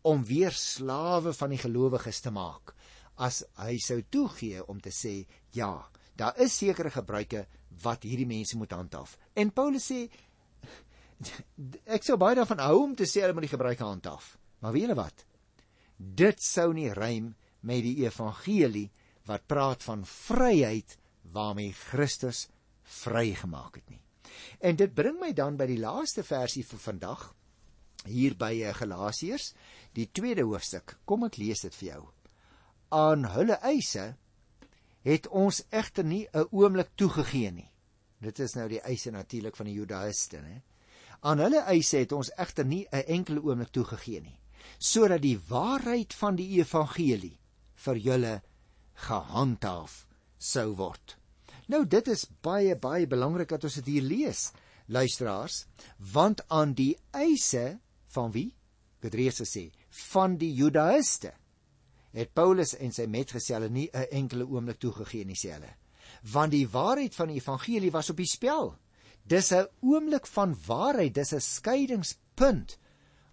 om 0.03 0.25
weer 0.25 0.53
slawe 0.53 1.33
van 1.33 1.51
die 1.51 1.59
gelowiges 1.59 2.21
te 2.21 2.31
maak 2.31 2.75
as 3.17 3.43
hy 3.61 3.77
sou 3.81 4.03
toegee 4.13 4.61
om 4.69 4.81
te 4.81 4.93
sê 4.93 5.25
ja, 5.57 5.89
daar 6.17 6.37
is 6.41 6.57
sekere 6.57 6.91
gebruike 6.91 7.47
wat 7.83 8.05
hierdie 8.05 8.29
mense 8.29 8.57
moet 8.57 8.73
handhaaf. 8.73 9.17
En 9.35 9.51
Paulus 9.51 9.91
sê 9.91 10.07
ek 11.97 12.05
sou 12.05 12.19
baie 12.21 12.37
daarvan 12.37 12.61
hou 12.61 12.83
om 12.83 12.95
te 12.97 13.09
sê 13.09 13.25
hulle 13.25 13.37
moet 13.37 13.49
die 13.49 13.55
gebruike 13.55 13.85
handhaaf. 13.85 14.37
Maar 14.61 14.73
weet 14.73 14.87
julle 14.87 14.99
wat? 14.99 15.25
Dit 15.97 16.43
sou 16.45 16.73
nie 16.77 16.93
rym 16.93 17.33
met 17.67 17.83
die 17.85 18.05
evangelie 18.05 18.91
wat 19.27 19.49
praat 19.49 19.85
van 19.87 20.05
vryheid 20.07 20.97
waarmee 21.33 21.73
Christus 21.73 22.49
vrygemaak 22.83 23.75
het 23.75 23.89
nie. 23.91 24.01
En 24.61 24.77
dit 24.77 24.95
bring 24.95 25.19
my 25.21 25.33
dan 25.33 25.57
by 25.57 25.67
die 25.67 25.81
laaste 25.81 26.23
versie 26.27 26.65
vir 26.67 26.79
vandag 26.79 27.33
hier 28.07 28.37
by 28.39 28.53
eh, 28.63 28.75
Galasiërs, 28.75 29.53
die 29.97 30.09
tweede 30.13 30.45
hoofstuk. 30.47 30.97
Kom 31.05 31.27
ek 31.27 31.39
lees 31.41 31.65
dit 31.67 31.75
vir 31.81 31.89
jou. 31.89 32.03
Aan 32.95 33.27
hulle 33.35 33.59
eise 33.67 34.13
het 35.07 35.27
ons 35.29 35.63
egter 35.71 36.05
nie 36.05 36.27
'n 36.33 36.49
oomblik 36.51 36.91
toegegee 36.95 37.51
nie. 37.51 37.71
Dit 38.21 38.39
is 38.39 38.55
nou 38.55 38.69
die 38.69 38.81
eise 38.81 39.11
natuurlik 39.11 39.57
van 39.57 39.67
die 39.67 39.75
Judaïste, 39.75 40.37
hè. 40.37 40.63
Aan 41.21 41.39
hulle 41.39 41.63
eise 41.67 41.99
het 41.99 42.13
ons 42.13 42.31
egter 42.37 42.65
nie 42.65 42.87
'n 42.93 43.05
enkele 43.07 43.43
oomblik 43.43 43.71
toegegee 43.71 44.21
nie, 44.21 44.39
sodat 44.79 45.23
die 45.23 45.39
waarheid 45.49 46.15
van 46.15 46.37
die 46.37 46.59
evangelie 46.59 47.39
vir 47.75 47.97
julle 47.97 48.43
gehandhaaf 48.95 50.06
sou 50.39 50.75
word. 50.75 51.17
Nou 51.69 51.85
dit 51.87 52.09
is 52.09 52.27
baie 52.43 52.77
baie 52.79 53.07
belangrik 53.07 53.49
dat 53.49 53.65
ons 53.65 53.79
dit 53.81 53.97
hier 53.97 54.03
lees, 54.03 54.53
luisteraars, 54.87 55.67
want 56.13 56.45
aan 56.49 56.75
die 56.79 56.95
eise 57.11 57.79
van 58.15 58.31
wie? 58.33 58.53
Gedrees 59.03 59.43
sê, 59.43 59.69
van 60.11 60.37
die 60.41 60.53
Judaïste 60.55 61.33
het 62.17 62.33
Paulus 62.35 62.73
en 62.81 62.95
sy 62.97 63.07
metgeselle 63.07 63.69
nie 63.69 63.91
'n 63.93 64.09
enkele 64.11 64.47
oomblik 64.47 64.79
toegegee 64.79 65.25
nie 65.25 65.37
sê 65.37 65.53
hulle. 65.53 65.75
Want 66.33 66.51
die 66.53 66.69
waarheid 66.69 67.15
van 67.15 67.29
die 67.29 67.37
evangelie 67.37 67.91
was 67.93 68.11
op 68.11 68.17
die 68.17 68.27
spel. 68.27 68.79
Dis 69.25 69.53
'n 69.53 69.69
oomblik 69.83 70.27
van 70.27 70.57
waarheid, 70.67 71.15
dis 71.15 71.33
'n 71.33 71.41
skeidingspunt 71.41 72.79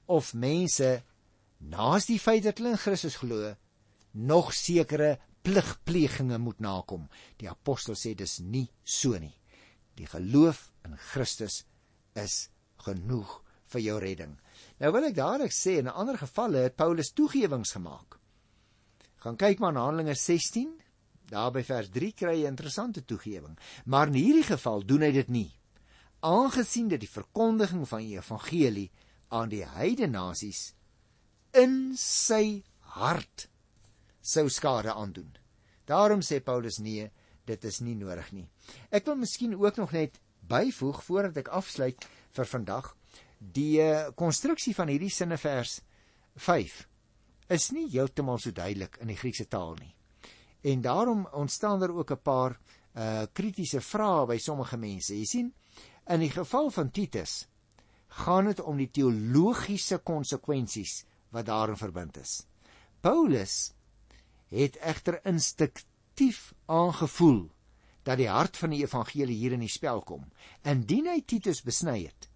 of 0.06 0.34
mense 0.34 1.04
naas 1.60 2.06
die 2.06 2.20
feit 2.20 2.44
dat 2.44 2.58
hulle 2.58 2.72
in 2.72 2.78
Christus 2.78 3.16
glo, 3.16 3.56
nog 4.12 4.54
sekere 4.54 5.20
pligplegings 5.44 6.40
moet 6.40 6.60
nakom. 6.64 7.08
Die 7.38 7.50
apostel 7.50 7.98
sê 8.00 8.14
dis 8.16 8.40
nie 8.40 8.70
so 8.84 9.18
nie. 9.20 9.36
Die 10.00 10.08
geloof 10.10 10.72
in 10.88 10.96
Christus 11.12 11.64
is 12.18 12.48
genoeg 12.86 13.42
vir 13.74 13.84
jou 13.84 13.98
redding. 14.02 14.34
Nou 14.82 14.92
wil 14.96 15.10
ek 15.10 15.18
dadelik 15.18 15.54
sê 15.56 15.78
in 15.82 15.92
ander 15.92 16.18
gevalle 16.20 16.66
het 16.66 16.78
Paulus 16.80 17.14
toegewings 17.16 17.76
gemaak. 17.78 18.18
Gaan 19.24 19.40
kyk 19.40 19.62
maar 19.64 19.74
na 19.76 19.86
Handelinge 19.88 20.16
16, 20.20 20.74
daar 21.32 21.54
by 21.56 21.64
vers 21.64 21.90
3 21.94 22.12
kry 22.12 22.36
jy 22.42 22.48
'n 22.48 22.54
interessante 22.54 23.06
toegewing, 23.06 23.58
maar 23.86 24.08
in 24.08 24.20
hierdie 24.20 24.50
geval 24.50 24.86
doen 24.86 25.02
hy 25.02 25.12
dit 25.12 25.30
nie. 25.30 25.52
Aangesien 26.22 26.88
dit 26.88 27.00
die 27.00 27.10
verkondiging 27.10 27.88
van 27.88 28.00
die 28.00 28.18
evangelie 28.18 28.92
aan 29.30 29.50
die 29.50 29.66
heidene 29.66 30.12
nasies 30.12 30.74
in 31.54 31.96
sy 31.98 32.64
hart 32.80 33.50
sou 34.24 34.48
skade 34.50 34.94
aandoen. 34.94 35.32
Daarom 35.86 36.24
sê 36.24 36.40
Paulus 36.40 36.80
nee, 36.80 37.10
dit 37.46 37.66
is 37.68 37.82
nie 37.84 37.96
nodig 38.00 38.32
nie. 38.32 38.46
Ek 38.90 39.06
wil 39.06 39.20
miskien 39.20 39.56
ook 39.60 39.78
nog 39.82 39.92
net 39.92 40.20
byvoeg 40.48 41.04
voordat 41.04 41.44
ek 41.44 41.52
afsluit 41.52 42.08
vir 42.34 42.48
vandag, 42.48 42.94
die 43.38 43.82
eh, 43.84 44.12
konstruksie 44.16 44.74
van 44.76 44.88
hierdie 44.88 45.12
sinnevers 45.12 45.82
5 46.40 46.86
is 47.52 47.72
nie 47.76 47.90
heeltemal 47.92 48.40
so 48.40 48.56
duidelik 48.56 48.96
in 49.04 49.12
die 49.12 49.20
Griekse 49.20 49.46
taal 49.52 49.76
nie. 49.82 49.92
En 50.64 50.82
daarom 50.82 51.28
ontstaan 51.36 51.80
daar 51.80 51.92
ook 51.92 52.12
'n 52.12 52.24
paar 52.24 52.60
uh 52.96 53.26
kritiese 53.34 53.82
vrae 53.82 54.26
by 54.26 54.38
sommige 54.38 54.78
mense. 54.78 55.18
Jy 55.18 55.26
sien, 55.26 55.54
in 56.08 56.20
die 56.20 56.30
geval 56.30 56.70
van 56.70 56.92
Titus 56.92 57.48
gaan 58.08 58.46
dit 58.46 58.60
om 58.60 58.78
die 58.78 58.92
teologiese 58.92 59.98
konsekwensies 59.98 61.06
wat 61.30 61.46
daarin 61.46 61.78
verbind 61.78 62.18
is. 62.18 62.46
Paulus 63.02 63.74
het 64.54 64.78
egter 64.82 65.20
instinktief 65.28 66.54
aangevoel 66.66 67.50
dat 68.04 68.20
die 68.20 68.30
hart 68.30 68.58
van 68.60 68.74
die 68.76 68.84
evangelie 68.84 69.36
hier 69.36 69.56
in 69.56 69.63
die 69.63 69.72
spel 69.72 70.02
kom. 70.04 70.26
Indien 70.68 71.08
hy 71.08 71.22
Titus 71.26 71.63
besny 71.63 72.04
het, 72.04 72.28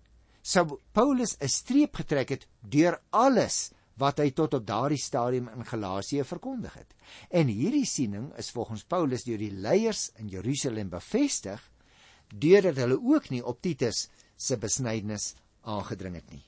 sou 0.41 0.79
Paulus 0.95 1.35
'n 1.39 1.51
streep 1.51 1.95
getrek 1.95 2.29
het 2.29 2.47
deur 2.61 3.01
alles 3.11 3.71
wat 3.97 4.19
hy 4.21 4.29
tot 4.31 4.53
op 4.53 4.65
daardie 4.65 5.01
stadium 5.01 5.49
in 5.49 5.65
Galasië 5.65 6.23
verkondig 6.23 6.73
het. 6.73 6.93
En 7.29 7.47
hierdie 7.47 7.85
siening 7.85 8.29
is 8.37 8.51
volgens 8.51 8.83
Paulus 8.83 9.23
deur 9.23 9.37
die 9.37 9.51
leiers 9.51 10.11
in 10.15 10.29
Jerusalem 10.29 10.89
bevestig 10.89 11.61
deurdat 12.33 12.77
hulle 12.77 12.99
ook 12.99 13.29
nie 13.29 13.43
op 13.43 13.61
Titus 13.61 14.07
se 14.35 14.57
besnydenis 14.57 15.33
aangedring 15.61 16.15
het 16.15 16.29
nie. 16.31 16.43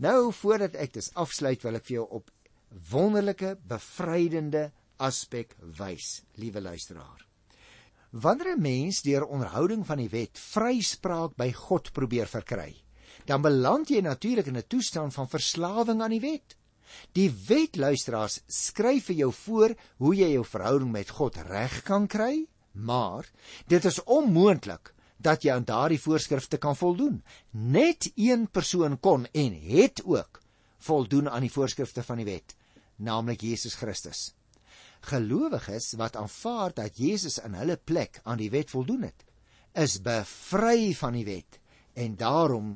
Nou 0.00 0.32
voordat 0.32 0.74
ek 0.74 0.92
dit 0.92 1.10
afsluit, 1.14 1.62
wil 1.62 1.78
ek 1.78 1.86
vir 1.86 1.94
jou 2.00 2.06
op 2.10 2.30
wonderlike 2.90 3.56
bevrydende 3.68 4.70
aspek 5.00 5.56
wys, 5.78 6.20
liewe 6.36 6.60
luisteraar. 6.60 7.26
Wanneer 8.10 8.56
'n 8.56 8.62
mens 8.62 9.02
deur 9.02 9.24
onderhouding 9.24 9.86
van 9.86 9.98
die 9.98 10.08
wet 10.08 10.38
vryspraak 10.38 11.36
by 11.36 11.52
God 11.52 11.92
probeer 11.92 12.26
verkry, 12.26 12.74
dan 13.24 13.42
beland 13.42 13.88
jy 13.88 14.00
natuurlik 14.00 14.46
in 14.46 14.56
'n 14.56 14.66
toestand 14.66 15.14
van 15.14 15.28
verslawing 15.28 16.02
aan 16.02 16.10
die 16.10 16.20
wet. 16.20 16.56
Die 17.12 17.30
wet 17.46 17.76
luisteraars 17.76 18.40
skryf 18.46 19.04
vir 19.04 19.16
jou 19.16 19.32
voor 19.32 19.74
hoe 19.96 20.14
jy 20.14 20.32
jou 20.32 20.44
verhouding 20.44 20.90
met 20.90 21.10
God 21.10 21.36
reg 21.36 21.82
kan 21.82 22.06
kry, 22.06 22.46
maar 22.72 23.30
dit 23.66 23.84
is 23.84 24.02
onmoontlik 24.04 24.94
dat 25.16 25.42
jy 25.42 25.52
aan 25.52 25.64
daardie 25.64 26.00
voorskrifte 26.00 26.58
kan 26.58 26.76
voldoen. 26.76 27.22
Net 27.50 28.10
een 28.16 28.48
persoon 28.48 29.00
kon 29.00 29.26
en 29.32 29.52
het 29.52 30.02
ook 30.04 30.40
voldoen 30.78 31.28
aan 31.28 31.42
die 31.42 31.52
voorskrifte 31.52 32.02
van 32.02 32.16
die 32.16 32.26
wet, 32.26 32.56
naamlik 32.96 33.40
Jesus 33.40 33.74
Christus 33.74 34.34
gelowiges 35.06 35.92
wat 36.00 36.16
aanvaar 36.16 36.74
dat 36.74 36.98
Jesus 36.98 37.38
in 37.38 37.54
hulle 37.58 37.76
plek 37.76 38.20
aan 38.24 38.40
die 38.40 38.50
wet 38.50 38.70
voldoen 38.70 39.08
het, 39.08 39.24
is 39.74 40.00
bevry 40.02 40.92
van 40.98 41.16
die 41.18 41.24
wet 41.24 41.60
en 41.94 42.16
daarom 42.16 42.74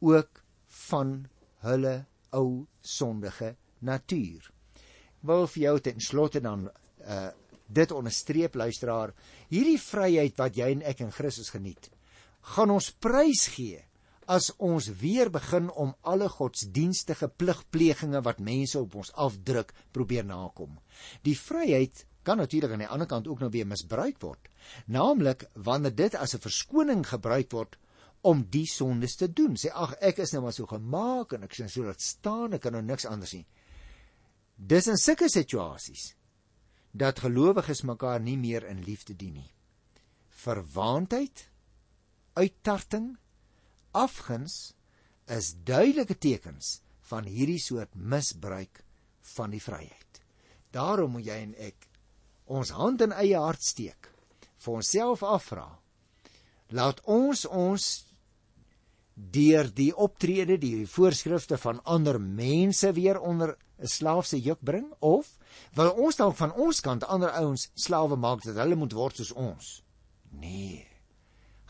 ook 0.00 0.42
van 0.88 1.28
hulle 1.64 2.04
ou 2.30 2.66
sondige 2.80 3.54
natuur. 3.78 4.50
Wil 5.20 5.46
vir 5.52 5.62
jou 5.62 5.76
ten 5.80 6.00
slotte 6.00 6.40
dan 6.40 6.68
uh 7.04 7.28
dit 7.70 7.92
onderstreep 7.94 8.56
luisteraar, 8.58 9.12
hierdie 9.46 9.78
vryheid 9.78 10.34
wat 10.42 10.56
jy 10.58 10.72
en 10.74 10.80
ek 10.90 11.04
in 11.04 11.12
Christus 11.14 11.52
geniet, 11.54 11.84
gaan 12.56 12.72
ons 12.74 12.88
prys 12.90 13.44
gee 13.54 13.78
as 14.30 14.52
ons 14.62 14.86
weer 15.00 15.30
begin 15.34 15.70
om 15.74 15.90
alle 16.06 16.28
godsdienstige 16.30 17.28
pligplegings 17.42 18.22
wat 18.26 18.42
mense 18.46 18.78
op 18.78 18.94
ons 19.00 19.10
afdruk 19.18 19.74
probeer 19.96 20.24
nakom. 20.28 20.78
Die 21.26 21.34
vryheid 21.38 22.04
kan 22.22 22.38
natuurlik 22.38 22.74
aan 22.76 22.84
die 22.84 22.92
ander 22.94 23.08
kant 23.10 23.28
ook 23.28 23.40
nou 23.42 23.50
weer 23.50 23.66
misbruik 23.66 24.20
word, 24.22 24.50
naamlik 24.86 25.46
wanneer 25.54 25.94
dit 25.96 26.14
as 26.14 26.34
'n 26.34 26.44
verskoning 26.46 27.06
gebruik 27.06 27.50
word 27.52 27.78
om 28.22 28.44
die 28.50 28.66
sondes 28.66 29.16
te 29.16 29.32
doen. 29.32 29.56
Sê 29.56 29.72
ag 29.72 29.94
ek 30.00 30.18
is 30.18 30.32
nou 30.32 30.42
maar 30.42 30.52
so 30.52 30.66
gemaak 30.66 31.32
en 31.32 31.42
ek 31.42 31.54
sien 31.54 31.68
so 31.68 31.84
dat 31.84 32.00
staan, 32.00 32.52
ek 32.52 32.60
kan 32.60 32.72
nou 32.72 32.82
niks 32.82 33.06
anders 33.06 33.32
nie. 33.32 33.46
Dis 34.56 34.86
in 34.86 34.96
sulke 34.96 35.28
situasies 35.28 36.14
dat 36.92 37.22
gelowiges 37.24 37.82
mekaar 37.82 38.20
nie 38.20 38.36
meer 38.36 38.66
in 38.68 38.82
liefde 38.84 39.14
dien 39.16 39.34
nie. 39.34 39.50
Verwaandheid, 40.28 41.48
uittarting, 42.34 43.16
afguns 43.92 44.72
is 45.30 45.54
duidelike 45.64 46.16
tekens 46.18 46.80
van 47.10 47.26
hierdie 47.26 47.60
soort 47.62 47.94
misbruik 47.94 48.82
van 49.34 49.54
die 49.54 49.62
vryheid. 49.62 50.20
Daarom 50.74 51.16
moet 51.16 51.26
jy 51.26 51.38
en 51.46 51.54
ek 51.58 51.88
ons 52.50 52.72
hand 52.74 53.02
in 53.02 53.14
eie 53.14 53.38
hart 53.38 53.62
steek, 53.62 54.10
vir 54.58 54.78
onsself 54.80 55.22
afvra. 55.26 55.66
Laat 56.74 57.02
ons 57.06 57.44
ons 57.46 57.88
deur 59.14 59.68
die 59.74 59.90
optrede, 59.94 60.56
die 60.58 60.86
voorskrifte 60.88 61.58
van 61.60 61.82
ander 61.84 62.20
mense 62.20 62.92
weer 62.96 63.20
onder 63.20 63.56
'n 63.80 63.86
slaaf 63.86 64.26
se 64.26 64.40
juk 64.40 64.60
bring 64.60 64.92
of 65.00 65.38
wil 65.74 65.90
ons 65.90 66.16
dalk 66.16 66.36
van 66.36 66.52
ons 66.52 66.80
kant 66.80 67.04
ander 67.04 67.30
ouens 67.30 67.70
slawe 67.74 68.16
maak 68.16 68.42
dat 68.42 68.56
hulle 68.56 68.76
moet 68.76 68.92
word 68.92 69.16
soos 69.16 69.32
ons? 69.32 69.82
Nee 70.30 70.89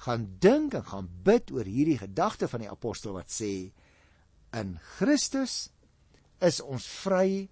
gaan 0.04 0.26
dink 0.40 0.74
en 0.74 0.86
gaan 0.88 1.08
bid 1.24 1.50
oor 1.52 1.68
hierdie 1.68 1.98
gedagte 2.00 2.48
van 2.48 2.64
die 2.64 2.70
apostel 2.70 3.16
wat 3.18 3.32
sê 3.32 3.52
in 4.56 4.74
Christus 4.96 5.68
is 6.40 6.60
ons 6.64 6.86
vry 7.04 7.48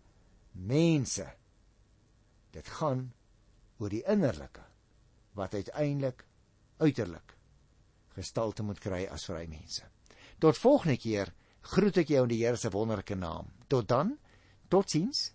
mense. 0.53 1.27
Dit 2.55 2.71
gaan 2.81 3.11
oor 3.79 3.93
die 3.93 4.03
innerlike 4.09 4.65
wat 5.39 5.55
uiteindelik 5.55 6.25
uiterlik 6.81 7.37
gestalte 8.17 8.65
moet 8.67 8.81
kry 8.83 9.05
as 9.07 9.29
vrymense. 9.29 9.85
Tot 10.43 10.59
volgende 10.59 10.97
keer 10.99 11.31
groet 11.75 12.01
ek 12.03 12.15
jou 12.15 12.25
in 12.25 12.33
die 12.33 12.41
Here 12.41 12.57
se 12.57 12.71
wonderlike 12.73 13.15
naam. 13.19 13.51
Tot 13.69 13.89
dan. 13.91 14.17
Totsiens. 14.73 15.29